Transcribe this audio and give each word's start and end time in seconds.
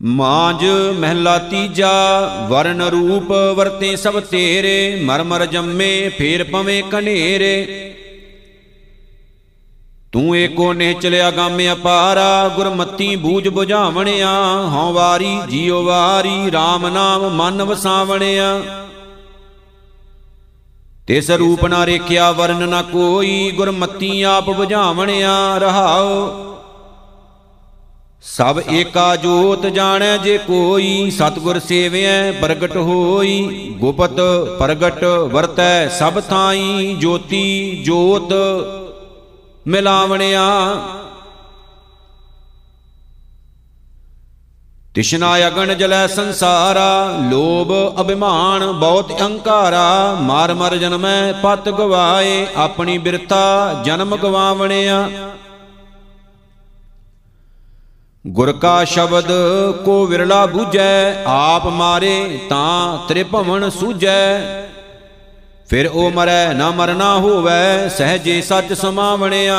ਮਾਂਜ 0.00 0.64
ਮਹਿਲਾ 0.98 1.36
ਤੀਜਾ 1.38 1.90
ਵਰਨ 2.48 2.82
ਰੂਪ 2.82 3.32
ਵਰਤੇ 3.56 3.94
ਸਭ 3.96 4.18
ਤੇਰੇ 4.20 5.02
ਮਰਮਰ 5.04 5.44
ਜੰਮੇ 5.46 6.08
ਫੇਰ 6.08 6.44
ਪਵੇਂ 6.44 6.82
ਕਨੇਰੇ 6.82 7.66
ਤੂੰ 10.12 10.36
ਏਕੋ 10.36 10.72
ਨੇ 10.72 10.92
ਚਲਿਆ 10.94 11.30
ਗਾਮ 11.30 11.60
ਅਪਾਰਾ 11.72 12.48
ਗੁਰਮਤੀ 12.48 13.14
ਬੂਝ 13.16 13.48
부ਝਾਵਣਿਆ 13.48 14.32
ਹਉ 14.68 14.92
ਵਾਰੀ 14.92 15.38
ਜੀਉ 15.50 15.82
ਵਾਰੀ 15.82 16.50
RAM 16.50 16.90
ਨਾਮ 16.92 17.28
ਮਨ 17.34 17.62
ਵਸਾਵਣਿਆ 17.62 18.60
ਤਿਸ 21.06 21.30
ਰੂਪ 21.30 21.64
ਨਾ 21.66 21.86
ਰੇਖਿਆ 21.86 22.30
ਵਰਨ 22.32 22.68
ਨਾ 22.68 22.82
ਕੋਈ 22.82 23.50
ਗੁਰਮਤੀ 23.50 24.22
ਆਪ 24.22 24.48
부ਝਾਵਣਿਆ 24.50 25.58
ਰਹਾਉ 25.58 26.49
ਸਭ 28.22 28.60
ਏਕਾ 28.70 29.16
ਜੋਤ 29.16 29.66
ਜਾਣੈ 29.66 30.16
ਜੇ 30.16 30.38
ਕੋਈ, 30.38 31.10
ਸਤਗੁਰ 31.10 31.58
ਸੇਵਿਐ 31.58 32.32
ਪ੍ਰਗਟ 32.32 32.76
ਹੋਈ। 32.76 33.74
ਗੁਪਤ 33.78 34.20
ਪ੍ਰਗਟ 34.58 35.04
ਵਰਤੈ 35.04 35.88
ਸਭ 35.88 36.20
ਥਾਈ, 36.20 36.96
ਜੋਤੀ 37.00 37.82
ਜੋਤ 37.86 38.32
ਮਿਲਾਵਣਿਆ। 39.66 40.44
ਤਿਸ਼ਨਾ 44.94 45.36
ਅਗਣ 45.48 45.74
ਜਲੈ 45.74 46.06
ਸੰਸਾਰਾ, 46.06 47.18
ਲੋਭ 47.30 47.72
ਅਭਿਮਾਨ 48.00 48.72
ਬਹੁਤ 48.72 49.20
ਅਹੰਕਾਰਾ। 49.20 50.16
ਮਾਰ 50.20 50.54
ਮਰ 50.54 50.76
ਜਨਮੈ 50.76 51.32
ਪਤ 51.32 51.68
ਗਵਾਏ, 51.68 52.46
ਆਪਣੀ 52.56 52.98
ਬਿਰਤਾ 52.98 53.82
ਜਨਮ 53.84 54.16
ਗਵਾਵਣਿਆ। 54.16 55.08
ਗੁਰ 58.26 58.52
ਕਾ 58.52 58.84
ਸ਼ਬਦ 58.84 59.26
ਕੋ 59.84 60.06
ਵਿਰਲਾ 60.06 60.46
ਬੂਝੈ, 60.46 61.24
ਆਪ 61.26 61.66
ਮਾਰੇ 61.66 62.40
ਤਾਂ 62.50 62.98
ਤ੍ਰਿਭਵਨ 63.08 63.70
ਸੂਝੈ। 63.70 64.40
ਫਿਰ 65.68 65.86
ਉਹ 65.86 66.10
ਮਰੈ 66.10 66.52
ਨਾ 66.52 66.70
ਮਰਨਾ 66.70 67.14
ਹੋਵੈ, 67.14 67.88
ਸਹਜੇ 67.88 68.42
ਸੱਚ 68.42 68.72
ਸਮਾਵਣਿਆ। 68.72 69.58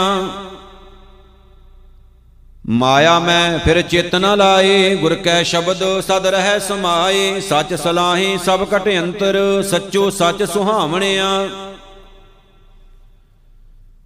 ਮਾਇਆ 2.69 3.19
ਮੈਂ 3.19 3.59
ਫਿਰ 3.59 3.81
ਚਿਤ 3.81 4.15
ਨ 4.15 4.37
ਲਾਏ, 4.37 4.95
ਗੁਰ 4.95 5.15
ਕੈ 5.15 5.43
ਸ਼ਬਦ 5.43 5.83
ਸਦ 6.01 6.25
ਰਹਿ 6.25 6.59
ਸਮਾਏ, 6.59 7.39
ਸੱਚ 7.39 7.73
ਸਲਾਹੀ 7.73 8.37
ਸਭ 8.45 8.63
ਕਟ 8.63 8.89
ਅੰਤਰ, 8.89 9.63
ਸੱਚੋ 9.69 10.09
ਸੱਚ 10.09 10.43
ਸੁਹਾਵਣਿਆ। 10.43 11.49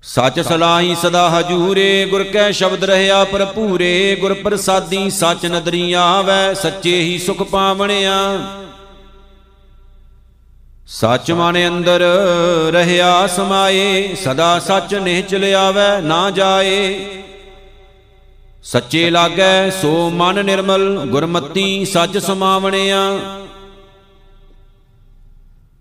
ਸੱਚ 0.07 0.39
ਸਲਾਹੀ 0.39 0.95
ਸਦਾ 0.95 1.29
ਹਜੂਰੇ, 1.29 2.05
ਗੁਰ 2.05 2.23
ਕੈ 2.23 2.51
ਸ਼ਬਦ 2.51 2.83
ਰਹਿਆ 2.83 3.23
ਭਰਪੂਰੇ, 3.23 4.17
ਗੁਰ 4.21 4.33
ਪ੍ਰਸਾਦੀ 4.33 5.09
ਸੱਚ 5.09 5.45
ਨਦਰੀ 5.45 5.93
ਆਵੈ, 5.93 6.53
ਸੱਚੇ 6.53 7.01
ਹੀ 7.01 7.17
ਸੁਖ 7.19 7.43
ਪਾਵਣਿਆ। 7.43 8.17
ਸੱਚ 10.87 11.31
ਮਨ 11.31 11.67
ਅੰਦਰ 11.67 12.01
ਰਹਿਆ 12.71 13.27
ਸਮਾਏ, 13.27 14.15
ਸਦਾ 14.15 14.59
ਸੱਚ 14.59 14.95
ਨਿਹਚਲ 14.95 15.55
ਆਵੈ 15.55 16.01
ਨਾ 16.01 16.29
ਜਾਏ। 16.31 17.05
ਸੱਚੇ 18.63 19.09
ਲਾਗੈ, 19.09 19.69
ਸੋ 19.69 20.09
ਮਨ 20.09 20.45
ਨਿਰਮਲ, 20.45 20.99
ਗੁਰਮਤੀ 21.05 21.85
ਸੱਚ 21.85 22.17
ਸਮਾਵਣਿਆ। 22.17 23.11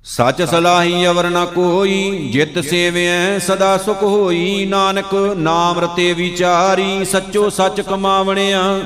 ਸੱਚ 0.06 0.42
ਸਲਾਹੀ 0.42 1.06
ਅਵਰ 1.06 1.30
ਨ 1.30 1.46
ਕੋਈ 1.46 2.28
ਜਿਤ 2.32 2.58
ਸੇਵਿਐ, 2.58 3.38
ਸਦਾ 3.38 3.78
ਸੁਖ 3.78 4.02
ਹੋਈ। 4.02 4.66
ਨਾਨਕ 4.66 5.14
ਨਾਮ 5.36 5.78
ਰਤੇ 5.78 6.12
ਵਿਚਾਰੀ, 6.12 7.04
ਸੱਚੋ 7.04 7.50
ਸੱਚ 7.50 7.80
ਕਮਾਵਣਿਆ। 7.80 8.80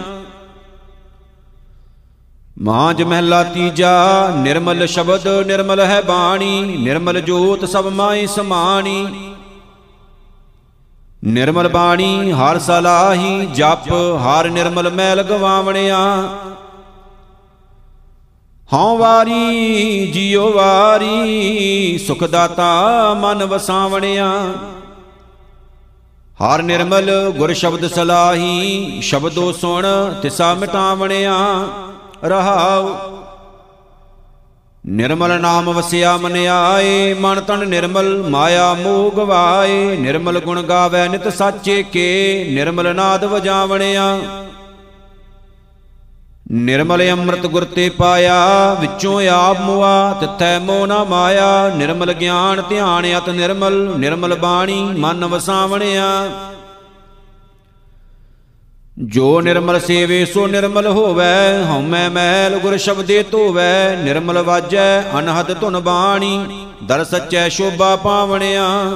ਮਾਂਜ 2.60 3.02
ਮਹਿਲਾ 3.02 3.42
ਤੀਜਾ, 3.44 4.28
ਨਿਰਮਲ 4.36 4.86
ਸ਼ਬਦ, 4.86 5.28
ਨਿਰਮਲ 5.46 5.80
ਹੈ 5.80 6.02
ਬਾਣੀ। 6.02 6.76
ਨਿਰਮਲ 6.78 7.20
ਜੋਤ 7.20 7.64
ਸਭ 7.64 7.86
ਮਾਈ 7.86 8.26
ਸਮਾਣੀ। 8.26 9.06
ਨਿਰਮਲ 11.24 11.68
ਬਾਣੀ, 11.68 12.32
ਹਰ 12.32 12.58
ਸਲਾਹੀ 12.58 13.48
ਜਪ, 13.54 13.92
ਹਰ 13.92 14.50
ਨਿਰਮਲ 14.50 14.90
ਮੈਲ 14.90 15.22
ਗਵਾਵਣਿਆ। 15.22 16.28
ਹਉ 18.72 18.98
ਵਾਰੀ 18.98 20.06
ਜੀਉ 20.06 20.52
ਵਾਰੀ, 20.52 21.98
ਸੁਖ 22.06 22.24
ਦਾਤਾ 22.24 22.88
ਮਨ 23.14 23.44
ਵਸਾਵਣਿਆ। 23.44 24.52
ਹਰ 26.26 26.62
ਨਿਰਮਲ 26.62 27.32
ਗੁਰ 27.36 27.52
ਸ਼ਬਦ 27.52 27.86
ਸਲਾਹੀ, 27.86 28.98
ਸ਼ਬਦੋ 29.02 29.52
ਸੁਣ 29.52 29.86
ਤਿਸਾ 30.22 30.54
ਮਿਟਾਵਣਿਆ। 30.54 31.34
ਰਹਾਉ। 32.24 32.98
ਨਿਰਮਲ 34.86 35.40
ਨਾਮ 35.40 35.72
ਵਸਿਆ 35.72 36.16
ਮਨ 36.16 36.36
ਆਏ, 36.46 37.14
ਮਨ 37.14 37.40
ਤਨ 37.40 37.68
ਨਿਰਮਲ 37.68 38.22
ਮਾਇਆ 38.30 38.74
ਮੋਹ 38.74 39.16
ਗਵਾਏ 39.16 39.96
ਨਿਰਮਲ 39.96 40.40
ਗੁਣ 40.40 40.62
ਗਾਵੇ 40.62 41.08
ਨਿਤ 41.08 41.28
ਸਾਚੇ 41.28 41.82
ਕੇ, 41.82 42.46
ਨਿਰਮਲ 42.50 42.94
ਨਾਦ 42.94 43.24
ਵਜਾਵਣਿਆ। 43.24 44.18
ਨਿਰਮਲ 46.52 47.10
ਅੰਮ੍ਰਿਤ 47.10 47.46
ਗੁਰ 47.46 47.64
ਤੇ 47.64 47.90
ਪਾਇਆ, 47.90 48.74
ਵਿੱਚੋਂ 48.80 49.28
ਆਪ 49.28 49.60
ਮੁਆ, 49.60 50.12
ਤਿੱਥੈ 50.20 50.58
ਮੋਹ 50.58 50.86
ਨਾ 50.86 51.04
ਮਾਇਆ। 51.04 51.72
ਨਿਰਮਲ 51.76 52.12
ਗਿਆਨ 52.12 52.62
ਧਿਆਨ 52.68 53.18
ਅਤ 53.18 53.28
ਨਿਰਮਲ 53.28 53.98
ਨਿਰਮਲ 53.98 54.34
ਬਾਣੀ 54.34 54.82
ਮਨ 54.98 55.24
ਵਸਾਵਣਿਆ। 55.24 56.04
ਜੋ 58.98 59.40
ਨਿਰਮਲ 59.40 59.80
ਸੇਵੇ, 59.80 60.24
ਸੋ 60.24 60.46
ਨਿਰਮਲ 60.46 60.86
ਹੋਵੈ। 60.86 61.64
ਹਉਮੈ 61.70 62.08
ਮੈਲ 62.08 62.58
ਗੁਰ 62.58 62.76
ਸ਼ਬਦੇ 62.76 63.22
ਧੋਵੈ। 63.22 63.96
ਨਿਰਮਲ 63.96 64.42
ਵਾਜੈ, 64.42 65.02
ਅਨਹਦ 65.18 65.60
ਧੁਨ 65.60 65.80
ਬਾਣੀ। 65.80 66.66
ਦਰ 66.84 67.04
ਸੱਚੈ, 67.04 67.48
ਸ਼ੋਭਾ 67.48 67.96
ਪਾਵਣਿਆ। 67.96 68.90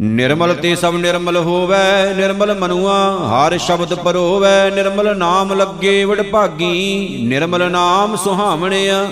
ਨਿਰਮਲ 0.00 0.54
ਤੇ 0.54 0.74
ਸਭ 0.76 0.94
ਨਿਰਮਲ 0.94 1.36
ਹੋਵੈ, 1.36 2.14
ਨਿਰਮਲ 2.14 2.58
ਮਨੁਆ 2.58 2.94
ਹਰ 3.28 3.58
ਸ਼ਬਦ 3.58 3.94
ਪਰੋਵੈ, 3.94 4.70
ਨਿਰਮਲ 4.70 5.16
ਨਾਮ 5.16 5.52
ਲੱਗੇ 5.52 6.04
ਵਡ 6.04 6.22
ਭਾਗੀ, 6.22 7.08
ਨਿਰਮਲ 7.22 7.70
ਨਾਮ 7.70 8.16
ਸੁਹਾਵਣਿਆ। 8.16 9.06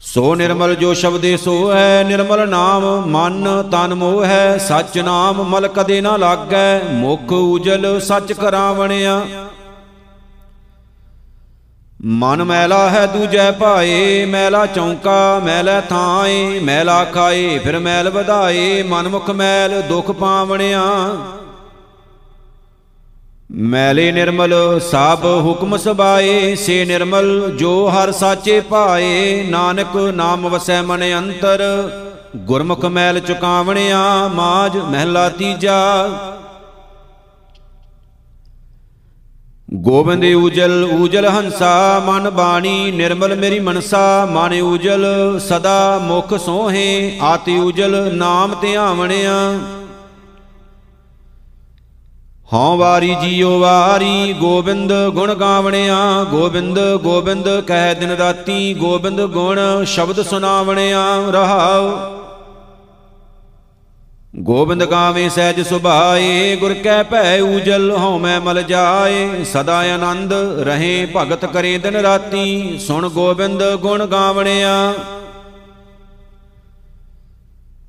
ਸੋ 0.00 0.34
ਨਿਰਮਲ 0.34 0.74
ਜੋ 0.74 0.94
ਸ਼ਬਦੇ 0.94 1.36
ਸੋ 1.36 1.72
ਹੈ, 1.72 2.04
ਨਿਰਮਲ 2.08 2.48
ਨਾਮ 2.48 3.06
ਮਨ 3.06 3.62
ਤਨ 3.72 3.94
ਮੋਹ 3.94 4.24
ਹੈ, 4.24 4.58
ਸਚ 4.58 4.98
ਨਾਮ 4.98 5.42
ਮਲ 5.42 5.68
ਕਦੇ 5.68 6.00
ਨਾ 6.00 6.16
ਲਾਗੈ, 6.16 6.80
ਮੁਖ 6.92 7.32
ਉਜਲ 7.32 8.00
ਸਚ 8.00 8.32
ਕਰਾਵਣਿਆ। 8.32 9.20
ਮਨ 12.00 12.44
ਮੈਲਾ 12.44 12.88
ਹੈ 12.90 13.06
ਦੂਜੈ 13.06 13.50
ਭਾਏ, 13.50 14.24
ਮੈਲਾ 14.24 14.66
ਚੌਂਕਾ, 14.66 15.38
ਮੈਲਾ 15.38 15.80
ਥਾਏ, 15.80 16.60
ਮੈਲਾ 16.60 17.04
ਖਾਏ, 17.04 17.58
ਫਿਰ 17.58 17.78
ਮੈਲ 17.78 18.10
ਵਧਾਏ 18.10 18.82
ਮਨ 18.82 19.08
ਮੁਖ 19.08 19.30
ਮੈਲ 19.30 19.82
ਦੁਖ 19.82 20.10
ਪਾਵਣਿਆ। 20.10 20.82
ਮੈਲੇ 23.50 24.12
ਨਿਰਮਲ 24.12 24.80
ਸਭ 24.80 25.24
ਹੁਕਮ 25.24 25.76
ਸਬਾਏ 25.76 26.54
ਸੇ 26.54 26.84
ਨਿਰਮਲ 26.84 27.56
ਜੋ 27.58 27.88
ਹਰ 27.88 28.12
ਸਾਚੇ 28.12 28.60
ਪਾਏ 28.60 29.44
ਨਾਨਕ 29.48 29.96
ਨਾਮ 29.96 30.48
ਵਸੈ 30.48 30.82
ਮਨ 30.82 31.02
ਅੰਤਰ, 31.18 31.62
ਗੁਰਮੁਖ 32.36 32.84
ਮੈਲ 32.84 33.20
ਚੁਕਾਵਣਿਆ 33.20 34.28
ਮਾਜ 34.28 34.76
ਮਹਿਲਾ 34.76 35.28
ਤੀਜਾ। 35.28 36.08
ਗੋਬਿੰਦ 39.74 40.24
ਉਜਲ 40.24 40.88
ਉਜਲ 41.00 41.26
ਹੰਸਾ, 41.28 42.02
ਮਨ 42.06 42.30
ਬਾਣੀ 42.30 42.90
ਨਿਰਮਲ 42.90 43.36
ਮੇਰੀ 43.36 43.60
ਮਨਸਾ, 43.60 44.26
ਮਨ 44.30 44.60
ਉਜਲ 44.60 45.06
ਸਦਾ 45.48 45.98
ਮੁਖ 45.98 46.34
ਸੋਹੇ, 46.34 47.18
ਆਤੀ 47.22 47.58
ਉਜਲ 47.58 48.10
ਨਾਮ 48.14 48.54
ਧਿਆਵਣਿਆ 48.60 49.58
ਹਉ 52.54 52.76
ਵਾਰੀ 52.76 53.14
ਜੀਉ 53.14 53.58
ਵਾਰੀ 53.58 54.32
ਗੋਬਿੰਦ 54.32 54.92
ਗੁਣ 55.08 55.34
ਗਾਵਣਿਆ, 55.34 56.24
ਗੋਬਿੰਦ 56.24 56.78
ਗੋਬਿੰਦ 57.02 57.48
ਕਹਿ 57.60 57.94
ਦਿਨ 57.94 58.10
ਰਾਤੀ, 58.10 58.74
ਗੋਬਿੰਦ 58.74 59.20
ਗੁਣ 59.20 59.84
ਸ਼ਬਦ 59.84 60.22
ਸੁਨਾਵਣਿਆ 60.22 61.04
ਰਹਾਉ। 61.30 62.17
ਗੋਬਿੰਦ 64.38 64.84
ਗਾਵੇ 64.84 65.28
ਸਹਿਜ 65.28 65.60
ਸੁਭਾਏ, 65.68 66.56
ਗੁਰ 66.56 66.74
ਕੈ 66.74 67.02
ਭੈ 67.02 67.40
ਊਜਲ 67.40 67.90
ਹਉ 67.92 68.18
ਮੈਂ 68.18 68.40
ਮਲ 68.40 68.62
ਜਾਏ। 68.62 69.44
ਸਦਾ 69.44 69.78
ਆਨੰਦ 69.94 70.32
ਰਹੇ 70.60 71.08
ਭਗਤ 71.16 71.44
ਕਰੇ 71.44 71.78
ਦਿਨ 71.78 71.96
ਰਾਤੀ। 71.96 72.78
ਸੁਣ 72.78 73.08
ਗੋਬਿੰਦ 73.08 73.62
ਗੁਣ 73.74 74.06
ਗਾਵਣਿਆ। 74.06 74.94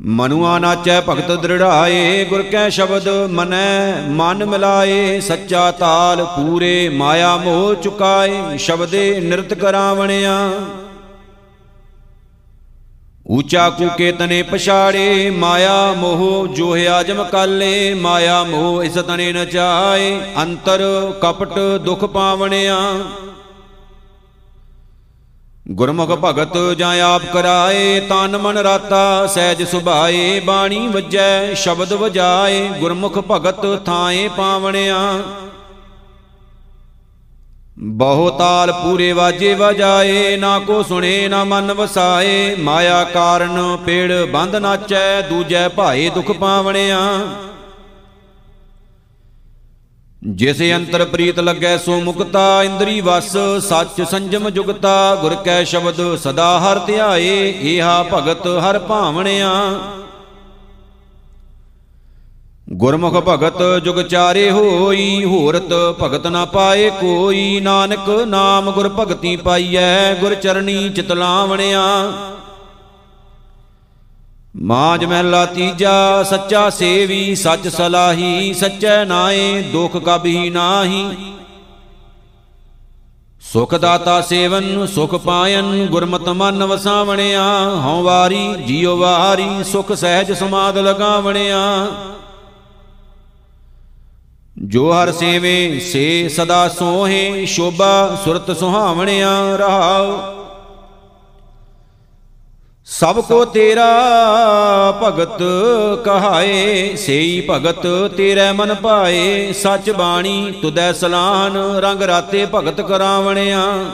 ਮਨੁਆ 0.01 0.57
ਨਾਚੈ 0.59 1.01
ਭਗਤ 1.01 1.31
ਦ੍ਰਿੜਾਏ, 1.31 2.25
ਗੁਰ 2.25 2.41
ਕੈ 2.41 2.69
ਸ਼ਬਦ 2.69 3.07
ਮਨੈ 3.29 4.01
ਮਨ 4.09 4.45
ਮਿਲਾਏ। 4.45 5.19
ਸੱਚਾ 5.19 5.71
ਤਾਲ 5.71 6.25
ਪੂਰੇ 6.25 6.89
ਮਾਇਆ 6.89 7.37
ਮੋਹ 7.37 7.73
ਚੁਕਾਏ, 7.75 8.57
ਸ਼ਬਦੇ 8.57 9.19
ਨਿਰਤ 9.19 9.53
ਕਰਾਵਣਿਆ। 9.53 10.51
ਊਚਾ 13.31 13.69
ਕੂਕੇ 13.69 14.11
ਤਨੇ 14.11 14.43
ਪਛਾੜੇ, 14.43 15.29
ਮਾਇਆ 15.29 15.93
ਮੋਹ 15.93 16.47
ਜੋ 16.47 16.75
ਹੈ 16.75 16.87
ਆਜਮ 16.87 17.23
ਕਾਲੇ, 17.23 17.93
ਮਾਇਆ 17.93 18.43
ਮੋਹ 18.43 18.83
ਇਸ 18.83 18.93
ਤਨੇ 18.93 19.33
ਨ 19.33 19.45
ਚਾਏ, 19.45 20.21
ਅੰਤਰ 20.43 20.81
ਕਪਟ 21.21 21.59
ਦੁਖ 21.59 22.05
ਪਾਵਣਿਆ। 22.05 22.77
ਗੁਰਮੁਖ 25.71 26.09
ਭਗਤ 26.09 26.57
ਜਾਂ 26.77 27.01
ਆਪ 27.01 27.21
ਕਰਾਏ, 27.33 27.99
ਤਨ 27.99 28.37
ਮਨ 28.37 28.57
ਰਾਤਾ 28.57 29.27
ਸਹਿਜ 29.27 29.63
ਸੁਭਾਏ, 29.63 30.39
ਬਾਣੀ 30.39 30.87
ਵੱਜੈ, 30.87 31.53
ਸ਼ਬਦ 31.53 31.93
ਵਜਾਏ, 31.93 32.69
ਗੁਰਮੁਖ 32.79 33.19
ਭਗਤ 33.31 33.85
ਥਾਏ 33.85 34.27
ਪਾਵਣਿਆ। 34.37 35.19
ਬਹੁ 37.81 38.29
ਤਾਲ 38.29 38.71
ਪੂਰੇ 38.71 39.11
ਵਾਜੇ 39.11 39.53
ਵਜਾਏ, 39.53 40.37
ਨਾ 40.37 40.59
ਕੋ 40.59 40.83
ਸੁਣੇ, 40.83 41.27
ਨਾ 41.27 41.43
ਮਨ 41.43 41.73
ਵਸਾਏ। 41.73 42.55
ਮਾਇਆ 42.55 43.03
ਕਾਰਨ 43.03 43.77
ਪੇੜ 43.85 44.11
ਬੰਦ 44.25 44.55
ਨਾਚੈ, 44.55 45.21
ਦੂਜੈ 45.21 45.69
ਭਾਏ 45.69 46.09
ਦੁਖ 46.09 46.31
ਪਾਵਣਿਆ। 46.31 46.97
ਜਿਸ 50.23 50.61
ਅੰਤਰ 50.75 51.05
ਪ੍ਰੀਤ 51.05 51.39
ਲੱਗੈ, 51.39 51.77
ਸੋ 51.77 52.01
ਮੁਕਤਾ 52.01 52.63
ਇੰਦਰੀ 52.63 53.01
ਵਸ। 53.01 53.37
ਸੱਚ 53.61 54.01
ਸੰਜਮ 54.01 54.49
ਜੁਗਤਾ, 54.49 55.15
ਗੁਰ 55.15 55.35
ਕੈ 55.35 55.63
ਸ਼ਬਦ 55.63 56.15
ਸਦਾ 56.15 56.59
ਹਰ 56.59 56.79
ਧਿਆਏ। 56.79 57.55
ਏਹਾ 57.61 58.03
ਭਗਤ 58.03 58.47
ਹਰ 58.47 58.79
ਭਾਵਣਿਆ। 58.79 59.51
ਗੁਰਮੁਖ 62.74 63.13
ਭਗਤ 63.13 63.83
ਜੁਗ 63.83 64.01
ਚਾਰੇ 64.01 64.51
ਹੋਈ, 64.51 65.24
ਹੋਰਤ 65.25 65.74
ਭਗਤ 66.04 66.27
ਨਾ 66.27 66.45
ਪਾਏ 66.45 66.89
ਕੋਈ। 66.89 67.60
ਨਾਨਕ 67.60 68.10
ਨਾਮ 68.10 68.71
ਗੁਰ 68.71 68.89
ਭਗਤੀ 68.89 69.36
ਪਾਈਐ, 69.38 70.13
ਗੁਰ 70.13 70.36
ਚਰਣੀ 70.36 70.89
ਚਿਤ 70.89 71.12
ਲਾਵਣਿਆ। 71.12 71.81
ਮਾਜ 74.56 75.06
ਮਹਿਲਾ 75.06 75.45
ਤੀਜਾ, 75.45 76.24
ਸੱਚਾ 76.24 76.69
ਸੇਵੀ, 76.69 77.36
ਸੱਚ 77.36 77.68
ਸਲਾਹੀ, 77.68 78.54
ਸੱਚੈ 78.54 79.06
ਨਾਏ, 79.06 79.62
ਦੁਖ 79.62 79.98
ਕਬਹੀ 79.98 80.50
ਨਾਹੀ। 80.50 81.33
ਸੁਖ 83.54 83.75
ਦਾਤਾ 83.75 84.21
ਸੇਵਨ, 84.21 84.86
ਸੁਖ 84.86 85.16
ਪਾਇਨ, 85.16 85.86
ਗੁਰਮਤਿ 85.86 86.33
ਮਨ 86.33 86.63
ਵਸਾਵਣਿਆ। 86.63 87.44
ਹਉ 87.86 88.04
ਵਾਰੀ, 88.04 88.56
ਜੀਉ 88.68 88.98
ਵਾਰੀ, 88.98 89.50
ਸੁਖ 89.63 89.92
ਸਹਿਜ 89.92 90.31
ਸਮਾਦ 90.31 90.77
ਲਗਾਵਣਿਆ। 90.77 91.88
ਜੋ 94.67 94.91
ਹਰ 94.94 95.11
ਸੇਵੇ 95.11 95.79
ਸੇ 95.79 96.29
ਸਦਾ 96.29 96.67
ਸੋਹੇ 96.67 97.45
ਸ਼ੋਭਾ 97.45 98.17
ਸੁਰਤ 98.25 98.57
ਸੁਹਾਵਣਿਆ 98.57 99.56
ਰਹਾਉ। 99.56 100.17
ਸਭ 102.85 103.19
ਕੋ 103.19 103.45
ਤੇਰਾ 103.45 103.85
ਭਗਤ 105.03 105.44
ਕਹਾਏ 106.06 106.95
ਸੇਈ 106.95 107.47
ਭਗਤ 107.50 107.88
ਤੇਰੇ 108.17 108.51
ਮਨ 108.51 108.73
ਭਾਏ 108.73 109.53
ਸੱਚ 109.53 109.91
ਬਾਣੀ 109.91 110.53
ਤੁਦੈ 110.61 110.91
ਸਲਾਨ 110.94 111.57
ਰੰਗ 111.57 112.01
ਰਾਤੇ 112.01 112.47
ਭਗਤ 112.56 112.81
ਕਰਾਵਣਿਆ। 112.81 113.85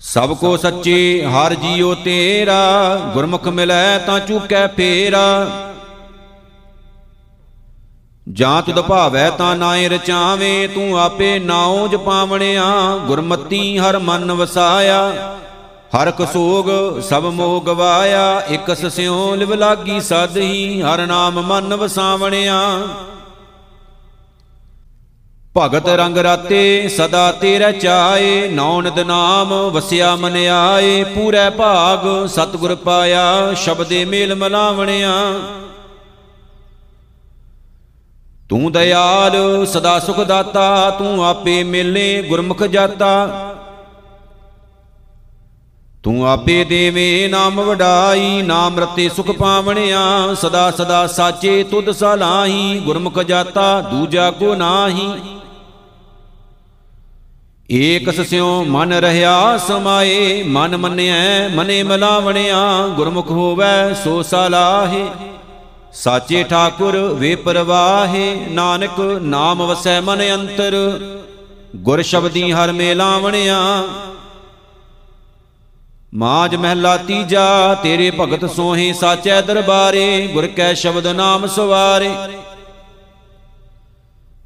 ਸਭ 0.00 0.36
ਕੋ 0.36 0.56
ਸੱਚੇ 0.56 1.24
ਹਰ 1.26 1.54
ਜੀਉ 1.54 1.94
ਤੇਰਾ 1.94 2.96
ਗੁਰਮੁਖ 3.14 3.48
ਮਿਲੈ 3.48 3.98
ਤਾਂ 3.98 4.20
ਚੁਕੈ 4.20 4.66
ਫੇਰਾ। 4.66 5.46
ਜਾਂ 8.32 8.62
ਤੁਧ 8.62 8.80
ਭਾਵੈ 8.80 9.30
ਤਾਂ 9.30 9.56
ਨਾਏ 9.56 9.88
ਰਚਾਵੇਂ, 9.88 10.68
ਤੂੰ 10.68 10.98
ਆਪੇ 11.00 11.38
ਨਾਉ 11.38 11.88
ਜਪਾਵਣਿਆ 11.88 12.96
ਗੁਰਮਤੀ 13.06 13.78
ਹਰ 13.78 13.98
ਮਨ 13.98 14.32
ਵਸਾਇਆ। 14.32 15.36
ਹਰ 15.96 16.10
ਕਸੋਗ 16.10 17.00
ਸਭ 17.00 17.24
ਮੋਹ 17.24 17.60
ਗਵਾਇਆ, 17.60 18.42
ਇਕਸ 18.50 18.86
ਸਿਉ 18.86 19.34
ਲਿਵ 19.34 19.54
ਲਾਗੀ 19.54 20.00
ਸਦਹੀ 20.00 20.82
ਹਰ 20.82 21.06
ਨਾਮ 21.06 21.40
ਮਨ 21.40 21.74
ਵਸਾਵਣਿਆ। 21.74 22.82
ਭਗਤ 25.56 25.88
ਰੰਗ 25.88 26.18
ਰਾਤੇ 26.18 26.88
ਸਦਾ 26.88 27.32
ਤੇਰੇ 27.32 27.72
ਚਾਏ 27.72 28.48
ਨੌਨਦ 28.48 28.98
ਨਾਮ 28.98 29.54
ਵਸਿਆ 29.70 30.16
ਮਨ 30.16 30.36
ਆਏ 30.36 31.04
ਪੂਰੇ 31.04 31.50
ਭਾਗ 31.50 32.26
ਸਤਿਗੁਰ 32.26 32.74
ਪਾਇਆ, 32.74 33.54
ਸ਼ਬਦੇ 33.54 34.04
ਮੇਲ 34.04 34.34
ਮਲਾਵਣਿਆ। 34.34 35.12
ਤੂੰ 38.48 38.72
ਦਇਆਲ, 38.72 39.66
ਸਦਾ 39.66 39.98
ਸੁਖ 39.98 40.20
ਦਾਤਾ 40.20 40.90
ਤੂੰ 40.90 41.24
ਆਪੇ 41.26 41.62
ਮਿਲੇ 41.64 42.22
ਗੁਰਮੁਖ 42.22 42.62
ਜਾਤਾ। 42.62 43.54
ਤੂੰ 46.02 46.28
ਆਪੇ 46.28 46.64
ਦੇਵੇਂ 46.64 47.28
ਨਾਮ 47.28 47.60
ਵਡਾਈ, 47.60 48.42
ਨਾਮ 48.42 48.78
ਰਤੇ 48.80 49.08
ਸੁਖ 49.08 49.30
ਪਾਵਣਿਆ, 49.30 50.34
ਸਦਾ 50.34 50.70
ਸਦਾ 50.70 51.06
ਸਾਚੇ 51.06 51.62
ਤੁਧ 51.62 51.90
ਸਲਾਹੀ, 51.90 52.80
ਗੁਰਮੁਖ 52.84 53.18
ਜਾਤਾ, 53.22 53.80
ਦੂਜਾ 53.80 54.30
ਕੋ 54.30 54.54
ਨਾਹੀ। 54.54 55.10
ਏਕ 57.70 58.10
ਸਸਿਓ 58.10 58.64
ਮਨ 58.64 58.92
ਰਹਾ 58.92 59.56
ਸਮਾਏ, 59.58 60.42
ਮਨ 60.42 60.76
ਮੰਨਿਐ, 60.76 61.48
ਮਨੇ 61.48 61.82
ਮਲਾਵਣਿਆ, 61.82 62.86
ਗੁਰਮੁਖ 62.86 63.30
ਹੋਵੈ 63.30 63.92
ਸੋ 63.94 64.22
ਸਲਾਹੇ। 64.22 65.06
ਸਾਚੇ 65.92 66.42
ਠਾਕੁਰ 66.44 66.96
ਵੇ 66.96 67.34
ਪਰਵਾਹੇ, 67.34 68.34
ਨਾਨਕ 68.48 69.00
ਨਾਮ 69.22 69.62
ਵਸੈ 69.62 70.00
ਮਨ 70.00 70.22
ਅੰਤਰ। 70.34 70.74
ਗੁਰ 71.76 72.02
ਸ਼ਬਦੀ 72.02 72.52
ਹਰ 72.52 72.72
ਮੇਲਾਵਣਿਆ 72.72 73.58
ਮਾਜ 76.14 76.54
ਮਹਿਲਾ 76.56 76.96
ਤੀਜਾ, 76.96 77.74
ਤੇਰੇ 77.74 78.10
ਭਗਤ 78.10 78.50
ਸੋਹੇ 78.50 78.92
ਸਾਚੈ 78.92 79.40
ਦਰਬਾਰੇ, 79.40 80.26
ਗੁਰ 80.26 80.46
ਕੈ 80.46 80.72
ਸ਼ਬਦ 80.74 81.06
ਨਾਮ 81.06 81.46
ਸਵਾਰੇ। 81.46 82.10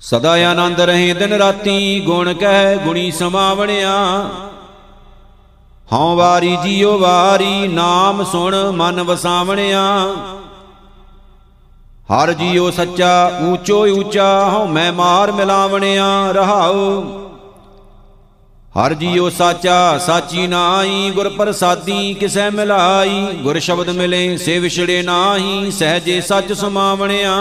ਸਦਾ 0.01 0.33
ਆਨੰਦ 0.51 0.81
ਰਹੇ 0.81 1.13
ਦਿਨ 1.15 1.33
ਰਾਤੀ, 1.33 2.01
ਗੁਣ 2.01 2.33
ਕਹਿ 2.35 2.77
ਗੁਣੀ 2.77 3.11
ਸਮਾਵਣਿਆ 3.11 3.95
ਹਉ 5.93 6.15
ਵਾਰੀ 6.17 6.57
ਜੀਉ 6.57 6.99
ਵਾਰੀ, 6.99 7.69
ਨਾਮ 7.69 8.25
ਸੁਣ 8.25 8.55
ਮਨ 8.71 9.03
ਵਸਾਵਣਿਆ। 9.03 9.83
ਹਰ 12.13 12.33
ਜੀਉ 12.33 12.71
ਸੱਚਾ, 12.71 13.41
ਊਚੋ 13.43 13.87
ਊਚਾ, 13.87 14.51
ਹਉ 14.51 14.67
ਮੈਂ 14.67 14.93
ਮਾਰ 14.93 15.33
ਮਿਲਾਵਣਿਆ 15.33 16.33
ਰਹਾਉ। 16.33 17.03
ਹਰ 18.79 18.95
ਜੀਉ 18.95 19.31
ਸਾਚਾ, 19.31 19.99
ਸਾਚੀ 19.99 20.47
ਨਾਈ 20.47 21.11
ਗੁਰ 21.11 21.29
ਪ੍ਰਸਾਦੀ 21.29 22.15
ਕਿਸੈ 22.15 22.51
ਮਿਲਾਈ। 22.51 23.27
ਗੁਰ 23.43 23.59
ਸ਼ਬਦ 23.59 23.91
ਮਿਲੇ, 23.91 24.37
ਸੇ 24.37 24.59
ਵਿਛੜੇ 24.59 25.03
ਨਾਹੀ, 25.03 25.71
ਸਹਜੇ 25.71 26.21
ਸੱਚ 26.21 26.53
ਸਮਾਵਣਿਆ। 26.53 27.37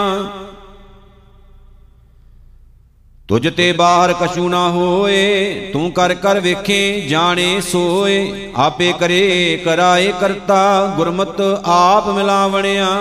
ਤੁਝ 3.28 3.56
ਤੇ 3.56 3.72
ਬਾਹਰ 3.72 4.12
ਕਛੂ 4.12 4.48
ਨਾ 4.48 4.68
ਹੋਏ, 4.68 5.54
ਤੂੰ 5.72 5.92
ਕਰ 5.92 6.14
ਕਰ 6.14 6.40
ਵੇਖੇ, 6.40 7.00
ਜਾਣੇ 7.00 7.60
ਸੋਏ। 7.60 8.52
ਆਪੇ 8.56 8.92
ਕਰੇ, 9.00 9.62
ਕਰਾਏ 9.64 10.12
ਕਰਤਾ, 10.20 10.92
ਗੁਰਮਤ 10.96 11.40
ਆਪ 11.64 12.08
ਮਿਲਾਵਣਿਆ। 12.08 12.98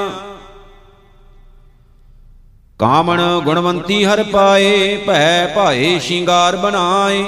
ਕਾਮਣ 2.81 3.21
ਗੁਣਵੰਤੀ 3.39 4.05
ਹਰ 4.05 4.23
ਪਾਏ, 4.23 4.97
ਭੈ 4.97 5.47
ਭਾਏ 5.55 6.00
ਸ਼ਿੰਗਾਰ 6.00 6.55
ਬਣਾਏ। 6.55 7.25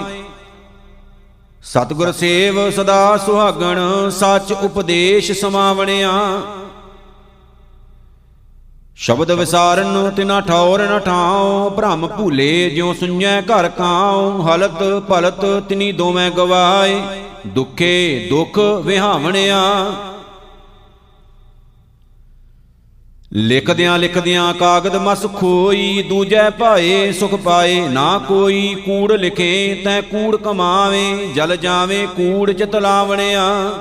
ਸਤਗੁਰ 1.64 2.12
ਸੇਵ 2.12 2.70
ਸਦਾ 2.72 3.18
ਸੁਹਾਗਣ, 3.18 3.80
ਸੱਚ 4.10 4.52
ਉਪਦੇਸ਼ 4.52 5.32
ਸਮਾਵਣਿਆ। 5.32 6.12
ਸ਼ਬਦ 8.96 9.32
ਵਿਸਾਰਨ 9.32 10.10
ਤਿਨਾ 10.10 10.42
ਠੌਰ 10.42 10.82
ਨ 10.82 11.00
ਠਾਉ, 11.00 11.70
ਭ੍ਰਮ 11.70 12.08
ਭੂਲੇ 12.08 12.70
ਜਿਉ 12.70 12.94
ਸੁਣੈ 12.94 13.42
ਘਰ 13.42 13.70
ਕਾਉ, 13.70 14.42
ਹਲਤ 14.42 14.84
ਭਲਤ 15.10 15.46
ਤਿਨੀ 15.70 15.92
ਦੋਵੇਂ 15.92 16.32
ਗਵਾਏ। 16.32 17.02
ਦੁਖੇ 17.48 18.28
ਦੁਖ 18.30 18.60
ਵਿਹਾਵਣਿਆ। 18.60 19.62
ਲਿਖਦਿਆਂ 23.36 24.00
ਲਿਖਦਿਆਂ 24.00 24.54
ਕਾਗਦ 24.54 24.96
ਮਸ 24.96 25.26
ਖੋਈ, 25.36 26.04
ਦੂਜੈ 26.10 26.50
ਭਾਏ 26.50 27.12
ਸੁਖ 27.12 27.36
ਪਾਏ, 27.36 27.88
ਨਾ 27.88 28.18
ਕੋਈ 28.28 28.76
ਕੂੜ 28.86 29.12
ਲਿਖੇ, 29.12 29.82
ਤੈ 29.86 30.02
ਕੂੜ 30.02 30.36
ਕਮਾਵੇ, 30.36 31.30
ਜਲ 31.36 31.56
ਜਾਵੇ, 31.56 32.08
ਕੂੜ 32.18 32.52
ਚਿਤ 32.52 32.76
ਲਾਵਣਿਆ। 32.76 33.74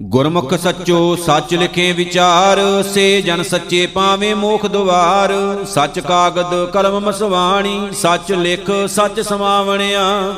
ਗੁਰਮੁਖ 0.00 0.54
ਸੱਚੋ 0.54 1.16
ਸੱਚ 1.16 1.54
ਲਿਖੇ 1.54 1.92
ਵਿਚਾਰ, 1.92 2.82
ਸੇ 2.82 3.22
ਜਨ 3.22 3.42
ਸੱਚੇ 3.42 3.86
ਪਾਵੇਂ 3.86 4.36
ਮੋਖ 4.36 4.66
ਦੁਆਰ। 4.66 5.32
ਸੱਚ 5.64 6.00
ਕਾਗਦ 6.00 6.64
ਕਲਮ 6.64 7.00
ਮਸਵਾਣੀ, 7.00 7.88
ਸੱਚ 7.92 8.32
ਲਿਖ 8.32 8.70
ਸੱਚ 8.86 9.20
ਸਮਾਵਣਿਆ। 9.20 10.34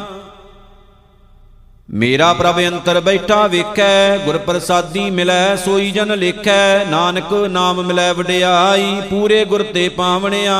ਮੇਰਾ 1.88 2.32
ਪ੍ਰਭ 2.34 2.58
ਅੰਤਰ 2.60 3.00
ਬੈਠਾ 3.00 3.46
ਵੇਖੈ 3.46 4.18
ਗੁਰ 4.18 4.38
ਪ੍ਰਸਾਦੀ 4.38 5.10
ਮਿਲੈ, 5.10 5.56
ਸੋਈ 5.56 5.90
ਜਨ 5.90 6.18
ਲੇਖੈ, 6.18 6.84
ਨਾਨਕ 6.84 7.32
ਨਾਮ 7.32 7.82
ਮਿਲੈ 7.82 8.12
ਵਡਿਆਈ, 8.12 9.02
ਪੂਰੇ 9.10 9.44
ਗੁਰ 9.44 9.62
ਤੇ 9.62 9.88
ਪਾਵਣਿਆ। 9.88 10.58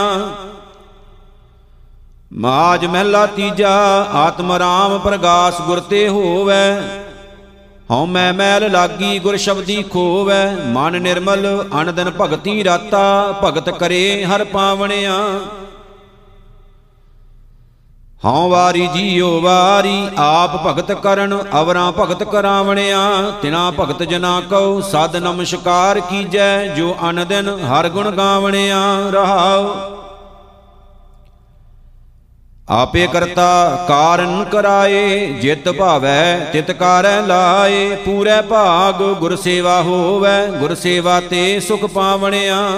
ਮਾਜ 2.33 2.87
ਮਹਿਲਾ 2.87 3.27
ਤੀਜਾ, 3.27 4.07
ਆਤਮ 4.13 4.53
ਰਾਮ 4.53 4.99
ਪ੍ਰਗਾਸ 4.99 5.61
ਗੁਰ 5.61 5.81
ਤੇ 5.81 6.09
ਹੋਵੈ। 6.09 6.81
ਹਉ 7.91 8.07
ਮੈਂ 8.07 8.33
ਮੈਲ 8.33 8.71
ਲਾਗੀ 8.73 9.19
ਗੁਰ 9.19 9.37
ਸ਼ਬਦੀ 9.37 9.83
ਖੋਵੈ, 9.83 10.57
ਮਨ 10.67 11.03
ਨਿਰਮਲ 11.03 11.65
ਅਨ 11.81 11.95
ਦਿਨ 11.95 12.11
ਭਗਤੀ 12.21 12.65
ਰਾਤਾ, 12.65 13.35
ਭਗਤ 13.45 13.71
ਕਰੇ 13.71 14.25
ਹਰ 14.25 14.45
ਪਾਵਣਿਆ। 14.45 15.21
ਹਉ 18.27 18.49
ਵਾਰੀ 18.49 18.87
ਜੀਉ 18.87 19.41
ਵਾਰੀ, 19.41 20.09
ਆਪ 20.19 20.67
ਭਗਤ 20.67 20.93
ਕਰਨ, 20.93 21.45
ਅਵਰਾਂ 21.61 21.93
ਭਗਤ 21.93 22.23
ਕਰਾਵਣਿਆ। 22.23 23.01
ਤਿਨਾ 23.43 23.71
ਭਗਤ 23.71 24.03
ਜਨਾ 24.03 24.43
ਕਉ, 24.51 24.81
ਸਦ 24.81 25.17
ਨਮਸਕਾਰ 25.17 26.01
ਕੀਜੈ, 26.01 26.67
ਜੋ 26.67 26.97
ਅਨ 27.11 27.27
ਦਿਨ 27.27 27.49
ਹਰ 27.49 27.89
ਗੁਣ 27.89 28.11
ਗਾਵਣਿਆ। 28.11 28.83
ਰਹਾਉ। 29.11 29.75
ਆਪੇ 32.69 33.07
ਕਰਤਾ 33.07 33.85
ਕਾਰਨ 33.89 34.45
ਕਰਾਏ, 34.45 35.27
ਜਿਤ 35.27 35.69
ਭਾਵੈ, 35.69 36.41
ਤਿਤ 36.53 36.71
ਕਾਰੈ 36.71 37.21
ਲਾਏ। 37.21 37.97
ਪੂਰੇ 37.97 38.43
ਭਾਗ 38.43 38.95
ਗੁਰ 38.95 39.37
ਸੇਵਾ 39.37 39.83
ਹੋਵੈ, 39.83 40.47
ਗੁਰ 40.47 40.75
ਸੇਵਾ 40.75 41.21
ਤੇ 41.21 41.61
ਸੁਖ 41.61 41.81
ਪਾਵਣਿਆ। 41.81 42.69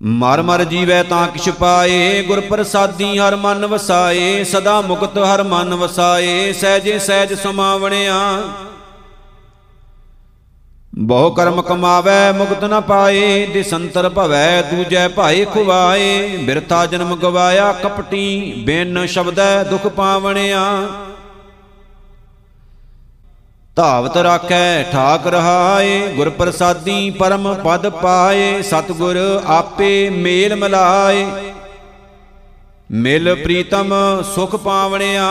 ਮਰ 0.00 0.40
ਮਰ 0.42 0.64
ਜੀਵੈ 0.64 1.02
ਤਾਂ 1.02 1.26
ਕਿਛ 1.28 1.48
ਪਾਏ 1.48 2.22
ਗੁਰ 2.22 2.40
ਪ੍ਰਸਾਦੀ 2.40 3.18
ਹਰ 3.18 3.36
ਮਨ 3.36 3.66
ਵਸਾਏ, 3.66 4.44
ਸਦਾ 4.44 4.80
ਮੁਕਤ 4.80 5.18
ਹਰ 5.18 5.42
ਮਨ 5.42 5.74
ਵਸਾਏ, 5.74 6.52
ਸਹਿਜੇ 6.52 6.98
ਸਹਿਜ 6.98 7.34
ਸਮਾਵਣਿਆ। 7.34 8.14
ਬਹੁ 10.98 11.30
ਕਰਮ 11.30 11.62
ਕਮਾਵੈ, 11.62 12.32
ਮੁਕਤ 12.32 12.64
ਨ 12.64 12.80
ਪਾਏ, 12.80 13.46
ਦਿਸੰਤਰ 13.46 14.08
ਭਵੈ, 14.08 14.62
ਦੂਜੈ 14.62 15.08
ਭਾਏ 15.08 15.44
ਖੁਵਾਏ, 15.44 16.36
ਬਿਰਥਾ 16.36 16.86
ਜਨਮ 16.86 17.16
ਗਵਾਇਆ, 17.16 17.72
ਕਪਟੀ 17.72 18.52
ਬਿਨ 18.66 19.06
ਸ਼ਬਦੈ 19.06 19.62
ਦੁਖ 19.64 19.86
ਪਾਵਣਿਆ। 19.86 20.64
ਧਾਵਤ 23.80 24.16
ਰਾਖੈ 24.16 24.82
ਠਾਕ 24.82 25.26
ਰਹਾਏ 25.26 26.00
ਗੁਰ 26.08 26.30
ਪ੍ਰਸਾਦੀ 26.30 27.10
ਪਰਮ 27.10 27.54
ਪਦ 27.54 27.88
ਪਾਏ, 27.88 28.62
ਸਤਗੁਰ 28.62 29.42
ਆਪੇ 29.46 30.10
ਮੇਲ 30.10 30.56
ਮਲਾਏ। 30.56 31.26
ਮਿਲ 32.90 33.34
ਪ੍ਰੀਤਮ 33.34 33.94
ਸੁਖ 34.34 34.56
ਪਾਵਣਿਆ। 34.56 35.30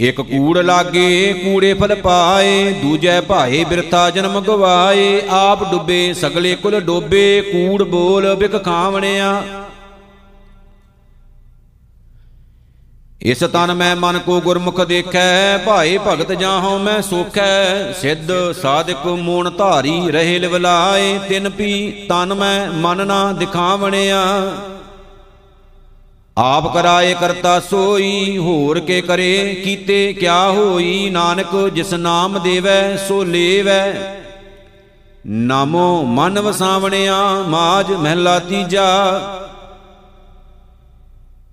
ਇਕ 0.00 0.20
ਕੂੜ 0.20 0.58
ਲਾਗੇ, 0.58 1.32
ਕੂੜੇ 1.44 1.74
ਫਲ 1.74 1.94
ਪਾਏ, 1.94 2.72
ਦੂਜੈ 2.72 3.20
ਭਾਏ 3.20 3.64
ਬਿਰਥਾ 3.64 4.10
ਜਨਮ 4.10 4.40
ਗਵਾਏ। 4.40 5.22
ਆਪ 5.30 5.70
ਡੁੱਬੇ, 5.70 6.12
ਸਗਲੇ 6.12 6.54
ਕੁਲ 6.54 6.80
ਡੋਬੇ, 6.80 7.40
ਕੂੜ 7.40 7.82
ਬੋਲ 7.82 8.34
ਬਿਕ 8.34 8.64
ਖਾਵਣਿਆ। 8.64 9.42
ਇਸ 13.22 13.38
ਤਨ 13.38 13.74
ਮੈਂ 13.74 13.96
ਮਨ 13.96 14.18
ਕੋ 14.18 14.40
ਗੁਰਮੁਖ 14.40 14.80
ਦੇਖੈ 14.80 15.58
ਭਾਏ 15.58 15.98
ਭਗਤ 15.98 16.32
ਜਾਹਉ 16.32 16.78
ਮੈਂ 16.78 17.02
ਸੋਖੈ। 17.02 17.92
ਸਿੱਧ 17.92 18.30
ਸਾਧਕ 18.62 19.06
ਮੂਣ 19.06 19.50
ਧਾਰੀ 19.50 20.10
ਰਹੇ 20.10 20.38
ਲਿਵਲਾਏ, 20.38 21.18
ਤਿਨ 21.28 21.48
ਪੀ 21.50 21.90
ਤਨ 22.08 22.34
ਮੈਂ 22.34 22.70
ਮਨ 22.72 23.06
ਨਾ 23.06 23.32
ਦਿਖਾਵਣਿਆ। 23.32 24.22
ਆਪ 26.38 26.74
ਕਰਾਏ 26.74 27.14
ਕਰਤਾ 27.14 27.60
ਸੋਈ, 27.60 28.38
ਹੋਰ 28.38 28.80
ਕੇ 28.80 29.00
ਕਰੇ 29.00 29.60
ਕੀਤੇ, 29.64 30.12
ਕਿਆ 30.12 30.48
ਹੋਈ? 30.50 31.10
ਨਾਨਕ 31.10 31.68
ਜਿਸ 31.68 31.94
ਨਾਮ 31.94 32.38
ਦੇਵੈ, 32.38 32.96
ਸੋ 33.08 33.22
ਲੇਵੈ। 33.24 34.16
ਨਾਮੋ 35.26 36.02
ਮਨ 36.02 36.40
ਵਸਾਵਣਿਆ, 36.40 37.22
ਮਾਜ 37.48 37.92
ਮਹਿਲਾ 37.92 38.38
ਤੀਜਾ 38.38 38.88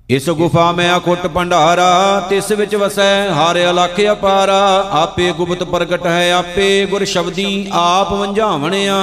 ਇਸ 0.10 0.30
ਗੁਫਾ 0.30 0.72
ਮੈਂ 0.72 0.98
ਅਖੁੱਟ 0.98 1.28
ਭੰਡਾਰਾ, 1.28 2.20
ਤਿਸ 2.30 2.52
ਵਿੱਚ 2.52 2.76
ਵਸੈ 2.76 3.30
ਹਰ 3.30 3.58
ਅਲਖ 3.70 4.00
ਅਪਾਰਾ, 4.12 4.90
ਆਪੇ 4.92 5.32
ਗੁਪਤ 5.32 5.64
ਪ੍ਰਗਟ 5.64 6.06
ਹੈ, 6.06 6.32
ਆਪੇ 6.34 6.86
ਗੁਰ 6.86 7.06
ਸ਼ਬਦੀ 7.06 7.68
ਆਪ 7.74 8.14
ਵੰਝਾਵਣਿਆ। 8.14 8.96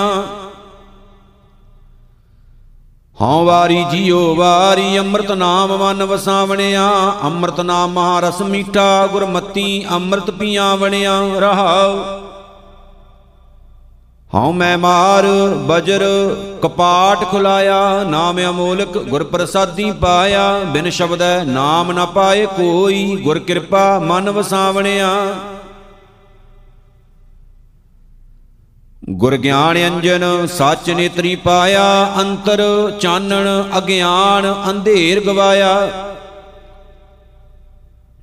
ਹਉ 3.20 3.44
ਵਾਰੀ 3.44 3.84
ਜੀਉ 3.90 4.34
ਵਾਰੀ 4.34 4.98
ਅੰਮ੍ਰਿਤ 4.98 5.32
ਨਾਮ 5.32 5.76
ਮਨ 5.76 6.04
ਵਸਾਵਣਿਆ, 6.04 6.90
ਅੰਮ੍ਰਿਤ 7.24 7.60
ਨਾਮ 7.60 7.92
ਮਹਾ 7.92 8.20
ਰਸ 8.20 8.40
ਮੀਠਾ, 8.40 9.06
ਗੁਰਮਤੀ 9.06 9.84
ਅੰਮ੍ਰਿਤ 9.90 10.30
ਪੀਆਵਣਿਆ, 10.30 11.20
ਰਹਾਉ। 11.38 12.23
ਹਉ 14.34 14.52
ਮੈਂ 14.52 14.78
ਮਾਰ 14.78 15.26
ਬਜਰ, 15.56 16.04
ਕਪਾਟ 16.62 17.30
ਖੁਲਾਇਆ, 17.30 18.04
ਨਾਮ 18.04 18.40
ਅਮੋਲਕ 18.50 18.98
ਗੁਰ 18.98 19.24
ਪ੍ਰਸਾਦੀ 19.24 19.90
ਪਾਇਆ। 19.90 20.58
ਬਿਨ 20.58 20.90
ਸ਼ਬਦੈ 20.90 21.44
ਨਾਮ 21.44 21.92
ਨ 21.92 22.06
ਪਾਏ 22.06 22.46
ਕੋਈ, 22.46 23.16
ਗੁਰ 23.16 23.38
ਕਿਰਪਾ 23.38 23.98
ਮਨ 23.98 24.30
ਵਸਾਵਣਿਆ। 24.30 25.34
ਗੁਰ 29.10 29.36
ਗਿਆਨ 29.36 29.78
ਅੰਜਨ, 29.78 30.46
ਸੱਚ 30.46 30.90
ਨੇਤਰੀ 30.90 31.36
ਪਾਇਆ। 31.36 32.12
ਅੰਤਰ 32.20 32.62
ਚਾਨਣ 33.00 33.62
ਅਗਿਆਨ, 33.78 34.54
ਅੰਧੇਰ 34.70 35.20
ਗਵਾਇਆ। 35.20 35.90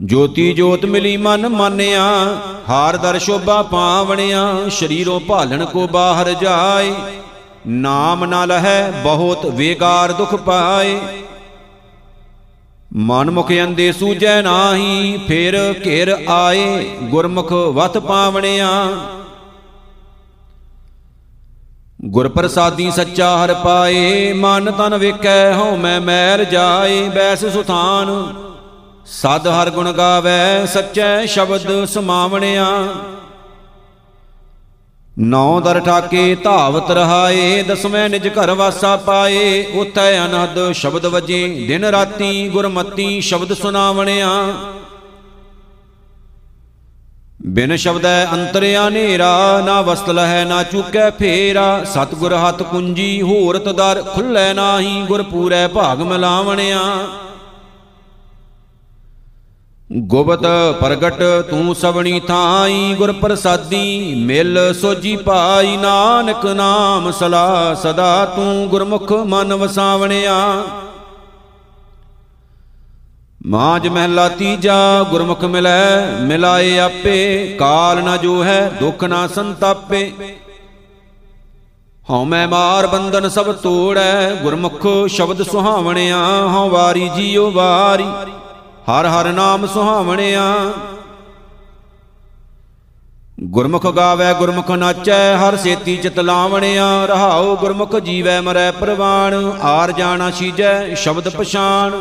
ਜੋਤੀ 0.05 0.53
ਜੋਤ 0.53 0.85
ਮਿਲੀ 0.85 1.17
ਮਨ 1.17 1.49
ਮਾਨਿਆ, 1.49 2.37
ਹਾਰ 2.69 2.97
ਦਰ 2.97 3.19
ਸ਼ੋਭਾ 3.19 3.61
ਪਾਵਣਿਆ, 3.61 4.69
ਸ਼ਰੀਰੋਂ 4.69 5.19
ਭਾਲਣ 5.19 5.65
ਕੋ 5.65 5.87
ਬਾਹਰ 5.87 6.33
ਜਾਏ, 6.33 6.93
ਨਾਮ 7.67 8.25
ਨਾ 8.25 8.45
ਲਹੈ 8.45 8.91
ਬਹੁਤ 9.03 9.45
ਵੇਗਾਰ 9.45 10.11
ਦੁਖ 10.11 10.35
ਪਾਏ। 10.35 10.99
ਮਨ 12.93 13.31
ਮੁਖ 13.31 13.51
ਅੰਦੇ 13.51 13.91
ਸੂਜੈ 13.91 14.41
ਨਾਹੀ, 14.41 15.19
ਫਿਰ 15.27 15.75
ਘਿਰ 15.85 16.17
ਆਏ 16.29 16.89
ਗੁਰਮੁਖ 17.03 17.53
ਵਤ 17.53 17.97
ਪਾਵਣਿਆ। 17.97 18.69
ਗੁਰ 22.05 22.29
ਪ੍ਰਸਾਦੀ 22.29 22.91
ਸੱਚਾ 22.91 23.45
ਹਰ 23.45 23.53
ਪਾਏ, 23.53 24.33
ਮਨ 24.33 24.71
ਤਨ 24.71 24.97
ਵੇਖੈ 24.97 25.53
ਹਉ 25.53 25.75
ਮੈਂ 25.75 26.01
ਮੈਲ 26.01 26.45
ਜਾਏ, 26.45 27.09
ਬੈਸ 27.09 27.45
ਸੁਥਾਨ। 27.45 28.33
ਸਦ 29.05 29.47
ਹਰ 29.47 29.69
ਗੁਣ 29.69 29.91
ਗਾਵੇ, 29.91 30.65
ਸੱਚੈ 30.65 31.25
ਸ਼ਬਦ 31.25 31.85
ਸਮਾਵਣਿਆ। 31.85 32.65
ਨੌ 35.19 35.59
ਦਰ 35.61 35.79
ਠਾਕੇ 35.79 36.35
ਧਾਵਤ 36.35 36.91
ਰਹਾਏ, 36.91 37.63
ਦਸਵੇਂ 37.63 38.09
ਨਿਜ 38.09 38.27
ਘਰ 38.27 38.51
ਵਾਸਾ 38.51 38.95
ਪਾਏ, 38.97 39.65
ਉਥੈ 39.73 40.25
ਅਨਹਦ 40.25 40.71
ਸ਼ਬਦ 40.71 41.05
ਵਜੇ, 41.05 41.47
ਦਿਨ 41.67 41.85
ਰਾਤੀ 41.85 42.47
ਗੁਰਮਤੀ 42.49 43.19
ਸ਼ਬਦ 43.21 43.53
ਸੁਨਾਵਣਿਆ 43.53 44.29
ਬਿਨ 47.47 47.75
ਸ਼ਬਦੈ 47.75 48.25
ਅੰਤਰਿਆ 48.25 48.87
ਨੇਰਾ 48.89 49.61
ਨਾ 49.65 49.81
ਵਸਤ 49.81 50.09
ਲਹੈ 50.09 50.43
ਨਾ 50.45 50.61
ਚੁਕੈ 50.63 51.09
ਫੇਰਾ। 51.09 51.83
ਸਤਗੁਰ 51.83 52.33
ਹੱਥ 52.37 52.61
ਕੁੰਜੀ 52.63 53.21
ਹੋਰਤ 53.21 53.69
ਦਰ 53.69 54.01
ਖੁੱਲੈ 54.13 54.53
ਨਾਹੀ 54.53 55.01
ਗੁਰ 55.01 55.23
ਪੂਰੈ 55.23 55.67
ਭਾਗ 55.67 56.01
ਮਲਾਵਣਿਆ। 56.01 56.79
ਗੁਪਤ 59.97 60.45
ਪ੍ਰਗਟ 60.79 61.23
ਤੂੰ 61.49 61.75
ਸਵਣੀ 61.75 62.19
ਥਾਈ 62.19 62.93
ਗੁਰ 62.93 63.11
ਪ੍ਰਸਾਦੀ 63.11 64.13
ਮਿਲ 64.15 64.73
ਸੋਜੀ 64.73 65.15
ਪਾਈ 65.15 65.77
ਨਾਨਕ 65.77 66.45
ਨਾਮ 66.45 67.11
ਸਲਾ, 67.11 67.73
ਸਦਾ 67.73 68.25
ਤੂੰ 68.25 68.67
ਗੁਰਮੁਖ 68.67 69.11
ਮਨ 69.13 69.53
ਵਸਾਵਣਿਆ। 69.53 70.63
ਮਾਜ 73.45 73.87
ਮਹਿਲਾ 73.87 74.29
ਤੀਜਾ, 74.29 75.03
ਗੁਰਮੁਖ 75.03 75.43
ਮਿਲੈ, 75.43 76.05
ਮਿਲਾਏ 76.21 76.79
ਆਪੇ, 76.79 77.47
ਕਾਲ 77.59 78.03
ਨਾ 78.03 78.17
ਜੋ 78.17 78.43
ਹੈ 78.43 78.71
ਦੁਖ 78.79 79.03
ਨਾ 79.03 79.27
ਸੰਤਾਪੇ। 79.27 80.11
ਹਉ 82.09 82.23
ਮੈਂ 82.23 82.47
ਮਾਰ 82.47 82.87
ਬੰਧਨ 82.87 83.29
ਸਭ 83.29 83.51
ਤੋੜੈ, 83.53 84.35
ਗੁਰਮੁਖ 84.35 84.87
ਸ਼ਬਦ 85.07 85.43
ਸੁਹਾਵਣਿਆ, 85.43 86.17
ਹਉ 86.47 86.69
ਵਾਰੀ 86.69 87.09
ਜੀਉ 87.09 87.51
ਵਾਰੀ। 87.51 88.05
ਹਰ 88.89 89.05
ਹਰ 89.05 89.31
ਨਾਮ 89.33 89.67
ਸੁਹਾਵਣਿਆ। 89.67 90.43
ਗੁਰਮੁਖ 93.43 93.87
ਗਾਵੇ, 93.87 94.33
ਗੁਰਮੁਖ 94.33 94.71
ਨਾਚੈ, 94.71 95.37
ਹਰ 95.37 95.57
ਸੇਤੀ 95.57 95.97
ਚਿਤ 95.97 96.19
ਲਾਵਣਿਆ। 96.19 97.05
ਰਹਾਉ 97.05 97.55
ਗੁਰਮੁਖ 97.55 97.95
ਜੀਵੈ 97.95 98.41
ਮਰੈ 98.41 98.71
ਪ੍ਰਵਾਣ 98.71 99.33
ਆਰ 99.61 99.91
ਜਾਣਾ 99.91 100.31
ਸੀਜੈ 100.31 100.95
ਸ਼ਬਦ 100.95 101.29
ਪਛਾਣ। 101.29 101.91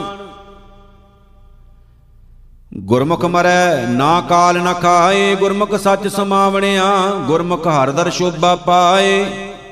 ਗੁਰਮੁਖ 2.76 3.24
ਮਰੈ 3.24 3.86
ਨਾ 3.86 4.20
ਕਾਲ 4.20 4.58
ਨ 4.58 4.72
ਖਾਏ, 4.72 5.34
ਗੁਰਮੁਖ 5.34 5.74
ਸੱਚ 5.74 6.08
ਸਮਾਵਣਿਆ। 6.08 6.90
ਗੁਰਮੁਖ 7.26 7.68
ਹਰ 7.68 7.90
ਦਰ 7.90 8.10
ਸ਼ੋਭਾ 8.10 8.56
ਪਾਏ, 8.56 9.24